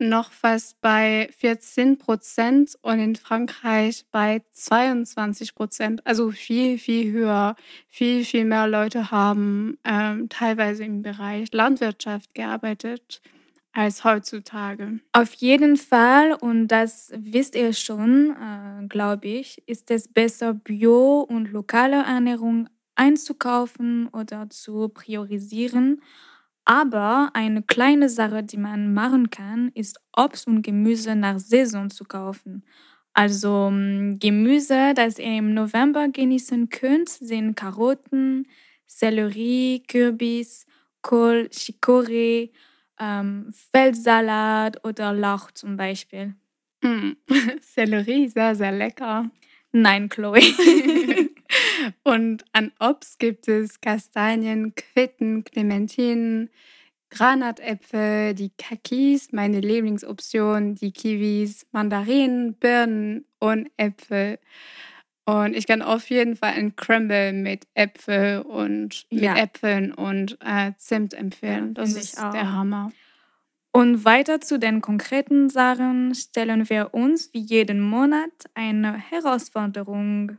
noch 0.00 0.32
fast 0.32 0.80
bei 0.80 1.30
14 1.38 1.96
Prozent 1.96 2.76
und 2.82 2.98
in 2.98 3.14
Frankreich 3.14 4.04
bei 4.10 4.42
22 4.50 5.54
Prozent. 5.54 6.04
Also 6.04 6.32
viel, 6.32 6.78
viel 6.78 7.12
höher. 7.12 7.54
Viel, 7.88 8.24
viel 8.24 8.44
mehr 8.44 8.66
Leute 8.66 9.12
haben 9.12 9.78
ähm, 9.84 10.28
teilweise 10.30 10.82
im 10.82 11.02
Bereich 11.02 11.52
Landwirtschaft 11.52 12.34
gearbeitet 12.34 13.22
als 13.72 14.02
heutzutage. 14.02 14.98
Auf 15.12 15.32
jeden 15.34 15.76
Fall, 15.76 16.32
und 16.32 16.68
das 16.68 17.12
wisst 17.14 17.54
ihr 17.54 17.72
schon, 17.72 18.34
äh, 18.34 18.86
glaube 18.88 19.28
ich, 19.28 19.62
ist 19.68 19.92
es 19.92 20.08
besser, 20.08 20.54
Bio- 20.54 21.20
und 21.20 21.52
lokale 21.52 22.02
Ernährung 22.02 22.68
einzukaufen 22.96 24.08
oder 24.08 24.50
zu 24.50 24.88
priorisieren. 24.88 26.02
Aber 26.64 27.30
eine 27.34 27.62
kleine 27.62 28.08
Sache, 28.08 28.42
die 28.42 28.56
man 28.56 28.92
machen 28.92 29.30
kann, 29.30 29.70
ist 29.74 30.00
Obst 30.16 30.48
und 30.48 30.62
Gemüse 30.62 31.14
nach 31.14 31.38
Saison 31.38 31.90
zu 31.90 32.04
kaufen. 32.04 32.64
Also 33.14 33.70
mm, 33.70 34.18
Gemüse, 34.18 34.92
das 34.94 35.18
ihr 35.18 35.38
im 35.38 35.54
November 35.54 36.08
genießen 36.08 36.68
könnt, 36.68 37.08
sind 37.08 37.54
Karotten, 37.56 38.46
Sellerie, 38.86 39.82
Kürbis, 39.88 40.66
Kohl, 41.02 41.48
Chicorée, 41.52 42.50
ähm, 43.00 43.52
Feldsalat 43.72 44.84
oder 44.84 45.12
Lauch 45.14 45.50
zum 45.52 45.76
Beispiel. 45.76 46.34
Mm. 46.82 47.12
Sellerie, 47.60 48.28
sehr, 48.28 48.54
sehr 48.56 48.72
lecker. 48.72 49.30
Nein, 49.72 50.08
Chloe. 50.08 50.40
Und 52.02 52.44
an 52.52 52.72
Obst 52.80 53.18
gibt 53.18 53.48
es 53.48 53.80
Kastanien, 53.80 54.74
Quitten, 54.74 55.44
Clementinen, 55.44 56.50
Granatäpfel, 57.10 58.34
die 58.34 58.50
Kakis, 58.58 59.32
meine 59.32 59.60
Lieblingsoption, 59.60 60.74
die 60.74 60.92
Kiwis, 60.92 61.66
Mandarinen, 61.72 62.54
Birnen 62.54 63.24
und 63.38 63.70
Äpfel. 63.76 64.38
Und 65.24 65.56
ich 65.56 65.66
kann 65.66 65.82
auf 65.82 66.08
jeden 66.08 66.36
Fall 66.36 66.52
ein 66.52 66.76
Crumble 66.76 67.32
mit 67.32 67.66
Äpfel 67.74 68.42
und 68.42 69.06
mit 69.10 69.22
Ja. 69.22 69.36
Äpfeln 69.36 69.92
und 69.92 70.38
äh, 70.40 70.72
Zimt 70.76 71.14
empfehlen. 71.14 71.74
Das 71.74 71.90
finde 71.90 72.04
ich 72.04 72.12
ist 72.12 72.32
der 72.32 72.52
Hammer. 72.52 72.92
Und 73.72 74.04
weiter 74.04 74.40
zu 74.40 74.58
den 74.58 74.80
konkreten 74.80 75.50
Sachen 75.50 76.14
stellen 76.14 76.68
wir 76.70 76.94
uns 76.94 77.32
wie 77.34 77.40
jeden 77.40 77.80
Monat 77.80 78.30
eine 78.54 78.96
Herausforderung. 78.96 80.38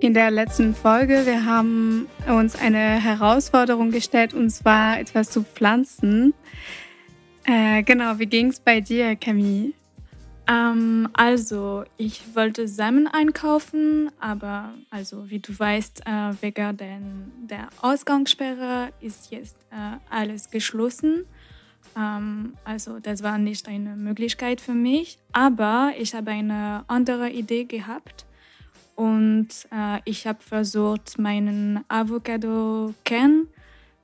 In 0.00 0.12
der 0.12 0.30
letzten 0.30 0.74
Folge, 0.74 1.24
wir 1.24 1.46
haben 1.46 2.06
uns 2.28 2.54
eine 2.54 3.00
Herausforderung 3.00 3.90
gestellt, 3.90 4.34
und 4.34 4.50
zwar 4.50 5.00
etwas 5.00 5.30
zu 5.30 5.42
pflanzen. 5.42 6.34
Äh, 7.44 7.82
genau, 7.82 8.18
wie 8.18 8.26
ging 8.26 8.48
es 8.48 8.60
bei 8.60 8.80
dir, 8.80 9.16
Camille? 9.16 9.72
Ähm, 10.48 11.08
also, 11.14 11.84
ich 11.96 12.22
wollte 12.34 12.68
Samen 12.68 13.06
einkaufen, 13.08 14.10
aber 14.20 14.74
also 14.90 15.30
wie 15.30 15.38
du 15.38 15.58
weißt, 15.58 16.02
äh, 16.06 16.42
wegen 16.42 16.76
den, 16.76 17.32
der 17.48 17.68
Ausgangssperre 17.80 18.90
ist 19.00 19.30
jetzt 19.30 19.56
äh, 19.70 19.96
alles 20.10 20.50
geschlossen. 20.50 21.24
Ähm, 21.96 22.52
also 22.64 22.98
das 22.98 23.22
war 23.22 23.38
nicht 23.38 23.66
eine 23.66 23.96
Möglichkeit 23.96 24.60
für 24.60 24.74
mich, 24.74 25.18
aber 25.32 25.92
ich 25.98 26.14
habe 26.14 26.32
eine 26.32 26.84
andere 26.86 27.30
Idee 27.30 27.64
gehabt 27.64 28.26
und 28.96 29.48
äh, 29.70 30.00
ich 30.04 30.26
habe 30.26 30.42
versucht, 30.42 31.18
meinen 31.18 31.84
Avocado-Kern 31.88 33.46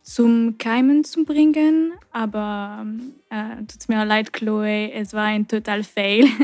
zum 0.03 0.59
Keimen 0.59 1.05
zu 1.05 1.25
bringen, 1.25 1.93
aber 2.13 2.87
äh, 3.31 3.57
tut 3.57 3.89
mir 3.89 4.05
leid, 4.05 4.33
Chloe, 4.33 4.93
es 4.93 5.13
war 5.13 5.25
ein 5.25 5.49
total 5.49 5.83
Fail. 5.83 6.27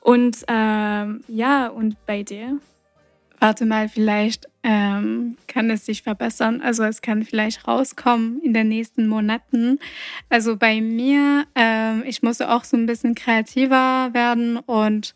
Und 0.00 0.44
ähm, 0.48 1.22
ja, 1.28 1.68
und 1.68 1.94
bei 2.06 2.22
dir? 2.22 2.58
Warte 3.38 3.64
mal, 3.64 3.88
vielleicht 3.88 4.46
ähm, 4.62 5.36
kann 5.46 5.70
es 5.70 5.86
sich 5.86 6.02
verbessern. 6.02 6.60
Also 6.60 6.84
es 6.84 7.00
kann 7.00 7.22
vielleicht 7.22 7.66
rauskommen 7.66 8.40
in 8.42 8.52
den 8.52 8.68
nächsten 8.68 9.06
Monaten. 9.06 9.78
Also 10.28 10.56
bei 10.56 10.80
mir, 10.80 11.46
ähm, 11.54 12.02
ich 12.06 12.22
musste 12.22 12.50
auch 12.50 12.64
so 12.64 12.76
ein 12.76 12.86
bisschen 12.86 13.14
kreativer 13.14 14.10
werden 14.12 14.56
und 14.58 15.14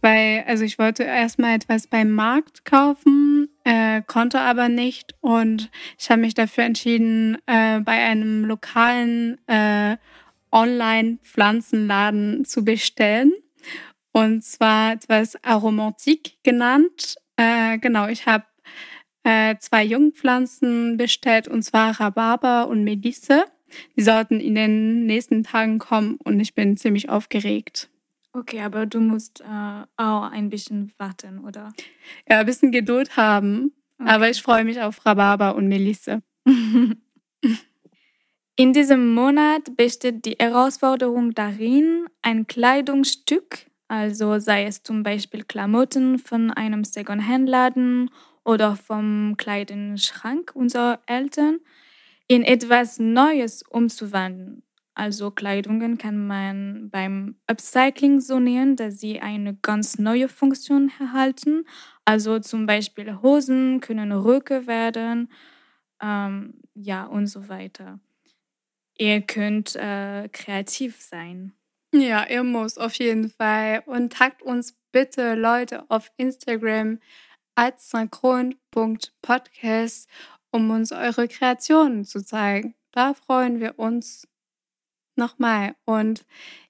weil, 0.00 0.44
also 0.46 0.64
ich 0.64 0.78
wollte 0.78 1.02
erstmal 1.04 1.54
etwas 1.54 1.86
beim 1.86 2.10
Markt 2.10 2.64
kaufen, 2.64 3.48
äh, 3.64 4.02
konnte 4.06 4.40
aber 4.40 4.68
nicht 4.68 5.14
und 5.20 5.70
ich 5.98 6.10
habe 6.10 6.22
mich 6.22 6.34
dafür 6.34 6.64
entschieden, 6.64 7.38
äh, 7.46 7.80
bei 7.80 7.92
einem 7.92 8.44
lokalen 8.44 9.38
äh, 9.46 9.96
Online-Pflanzenladen 10.52 12.44
zu 12.44 12.64
bestellen. 12.64 13.32
Und 14.12 14.42
zwar 14.42 14.92
etwas 14.94 15.42
Aromantik 15.44 16.42
genannt. 16.42 17.16
Äh, 17.36 17.78
genau, 17.78 18.08
ich 18.08 18.26
habe 18.26 18.44
äh, 19.22 19.56
zwei 19.58 19.84
Jungpflanzen 19.84 20.96
bestellt, 20.96 21.46
und 21.46 21.62
zwar 21.62 22.00
Rhabarber 22.00 22.68
und 22.68 22.84
Melisse. 22.84 23.44
Die 23.96 24.02
sollten 24.02 24.40
in 24.40 24.54
den 24.56 25.06
nächsten 25.06 25.44
Tagen 25.44 25.78
kommen 25.78 26.16
und 26.24 26.40
ich 26.40 26.54
bin 26.54 26.76
ziemlich 26.76 27.08
aufgeregt. 27.08 27.89
Okay, 28.32 28.60
aber 28.60 28.86
du 28.86 29.00
musst 29.00 29.40
äh, 29.40 29.84
auch 29.96 30.30
ein 30.30 30.50
bisschen 30.50 30.92
warten, 30.98 31.40
oder? 31.40 31.72
Ja, 32.28 32.40
ein 32.40 32.46
bisschen 32.46 32.70
Geduld 32.70 33.16
haben, 33.16 33.72
aber 33.98 34.30
ich 34.30 34.40
freue 34.40 34.64
mich 34.64 34.80
auf 34.80 35.04
Rhabarber 35.04 35.56
und 35.56 35.66
Melisse. 35.68 36.22
In 38.56 38.72
diesem 38.72 39.14
Monat 39.14 39.76
besteht 39.76 40.24
die 40.26 40.36
Herausforderung 40.38 41.34
darin, 41.34 42.06
ein 42.22 42.46
Kleidungsstück, 42.46 43.66
also 43.88 44.38
sei 44.38 44.64
es 44.64 44.82
zum 44.82 45.02
Beispiel 45.02 45.44
Klamotten 45.44 46.18
von 46.18 46.50
einem 46.50 46.84
Second-Hand-Laden 46.84 48.10
oder 48.44 48.76
vom 48.76 49.36
Kleidenschrank 49.38 50.52
unserer 50.54 51.00
Eltern, 51.06 51.58
in 52.28 52.42
etwas 52.42 52.98
Neues 53.00 53.62
umzuwandeln. 53.62 54.62
Also 55.00 55.30
Kleidungen 55.30 55.96
kann 55.96 56.26
man 56.26 56.90
beim 56.90 57.36
Upcycling 57.46 58.20
so 58.20 58.38
nennen, 58.38 58.76
dass 58.76 59.00
sie 59.00 59.18
eine 59.18 59.54
ganz 59.54 59.98
neue 59.98 60.28
Funktion 60.28 60.92
erhalten. 61.00 61.64
Also 62.04 62.38
zum 62.38 62.66
Beispiel 62.66 63.22
Hosen 63.22 63.80
können 63.80 64.12
Röcke 64.12 64.66
werden, 64.66 65.32
ähm, 66.02 66.60
ja 66.74 67.06
und 67.06 67.28
so 67.28 67.48
weiter. 67.48 67.98
Ihr 68.98 69.22
könnt 69.22 69.74
äh, 69.74 70.28
kreativ 70.30 71.00
sein. 71.00 71.54
Ja, 71.94 72.28
ihr 72.28 72.44
muss 72.44 72.76
auf 72.76 72.92
jeden 72.96 73.30
Fall. 73.30 73.82
Und 73.86 74.12
tagt 74.12 74.42
uns 74.42 74.76
bitte 74.92 75.34
Leute 75.34 75.88
auf 75.88 76.12
Instagram 76.18 76.98
als 77.54 77.88
synchron.podcast, 77.88 80.10
um 80.50 80.70
uns 80.70 80.92
eure 80.92 81.26
Kreationen 81.26 82.04
zu 82.04 82.22
zeigen. 82.22 82.74
Da 82.92 83.14
freuen 83.14 83.60
wir 83.60 83.78
uns 83.78 84.26
nochmal. 85.20 85.76
Und 85.84 86.24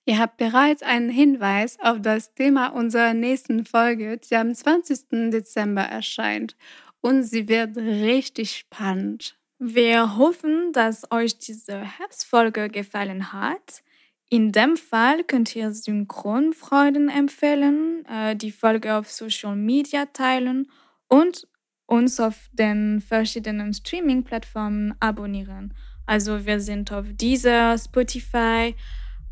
ihr 0.05 0.19
habt 0.19 0.37
bereits 0.37 0.83
einen 0.83 1.09
Hinweis 1.09 1.79
auf 1.81 2.03
das 2.03 2.35
Thema 2.35 2.69
unserer 2.69 3.15
nächsten 3.15 3.65
Folge, 3.65 4.19
die 4.19 4.37
am 4.37 4.55
20. 4.55 5.31
Dezember 5.31 5.83
erscheint. 5.83 6.57
Und 7.01 7.23
sie 7.23 7.49
wird 7.49 7.79
richtig 7.79 8.55
spannend. 8.55 9.39
Wir 9.59 10.17
hoffen, 10.17 10.73
dass 10.73 11.11
euch 11.11 11.39
diese 11.39 11.79
Herbstfolge 11.79 12.69
gefallen 12.69 13.33
hat. 13.33 13.83
In 14.29 14.53
dem 14.53 14.77
Fall 14.77 15.25
könnt 15.25 15.57
ihr 15.57 15.73
Synchronfreunden 15.73 17.09
empfehlen, 17.09 18.05
äh, 18.07 18.37
die 18.37 18.53
Folge 18.53 18.95
auf 18.95 19.11
Social 19.11 19.57
Media 19.57 20.07
teilen 20.07 20.71
und 21.09 21.49
uns 21.87 22.21
auf 22.21 22.49
den 22.53 23.01
verschiedenen 23.01 23.75
Streaming-Plattformen 23.75 24.95
abonnieren. 25.01 25.75
Also 26.11 26.45
wir 26.45 26.59
sind 26.59 26.91
auf 26.91 27.07
dieser, 27.09 27.79
Spotify, 27.79 28.75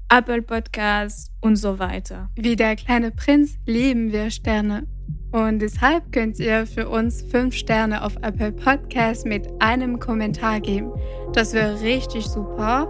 Apple 0.09 0.43
Podcasts 0.43 1.33
und 1.41 1.57
so 1.57 1.81
weiter. 1.81 2.31
Wie 2.37 2.55
der 2.55 2.77
kleine 2.77 3.11
Prinz 3.11 3.59
lieben 3.67 4.13
wir 4.13 4.31
Sterne. 4.31 4.87
Und 5.33 5.59
deshalb 5.59 6.13
könnt 6.13 6.39
ihr 6.39 6.67
für 6.67 6.89
uns 6.89 7.23
fünf 7.23 7.57
Sterne 7.57 8.05
auf 8.05 8.15
Apple 8.23 8.53
Podcasts 8.53 9.25
mit 9.25 9.49
einem 9.59 9.99
Kommentar 9.99 10.61
geben. 10.61 10.93
Das 11.33 11.53
wäre 11.53 11.81
richtig 11.81 12.27
super. 12.27 12.89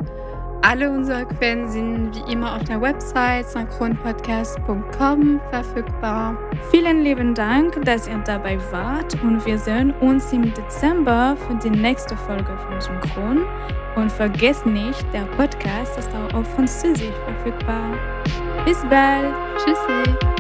Alle 0.63 0.91
unsere 0.91 1.25
Quellen 1.25 1.69
sind 1.69 2.17
wie 2.17 2.33
immer 2.33 2.57
auf 2.57 2.65
der 2.65 2.81
Website 2.81 3.49
synchronpodcast.com 3.49 5.41
verfügbar. 5.51 6.37
Vielen 6.71 7.03
lieben 7.03 7.35
Dank, 7.35 7.85
dass 7.85 8.09
ihr 8.09 8.19
dabei 8.19 8.59
wart 8.71 9.15
und 9.23 9.45
wir 9.47 9.59
sehen 9.59 9.93
uns 10.01 10.33
im 10.33 10.53
Dezember 10.53 11.37
für 11.37 11.55
die 11.57 11.71
nächste 11.71 12.17
Folge 12.17 12.57
von 12.59 12.81
Synchron. 12.81 13.45
Und 13.97 14.13
vergesst 14.13 14.67
nicht, 14.67 15.05
der 15.13 15.25
Podcast 15.37 15.99
ist 15.99 16.11
auch 16.15 16.35
auf 16.35 16.47
Französisch 16.55 17.15
verfügbar. 17.25 17.95
Bis 18.65 18.79
bald. 18.89 19.35
Tschüssi. 19.57 20.38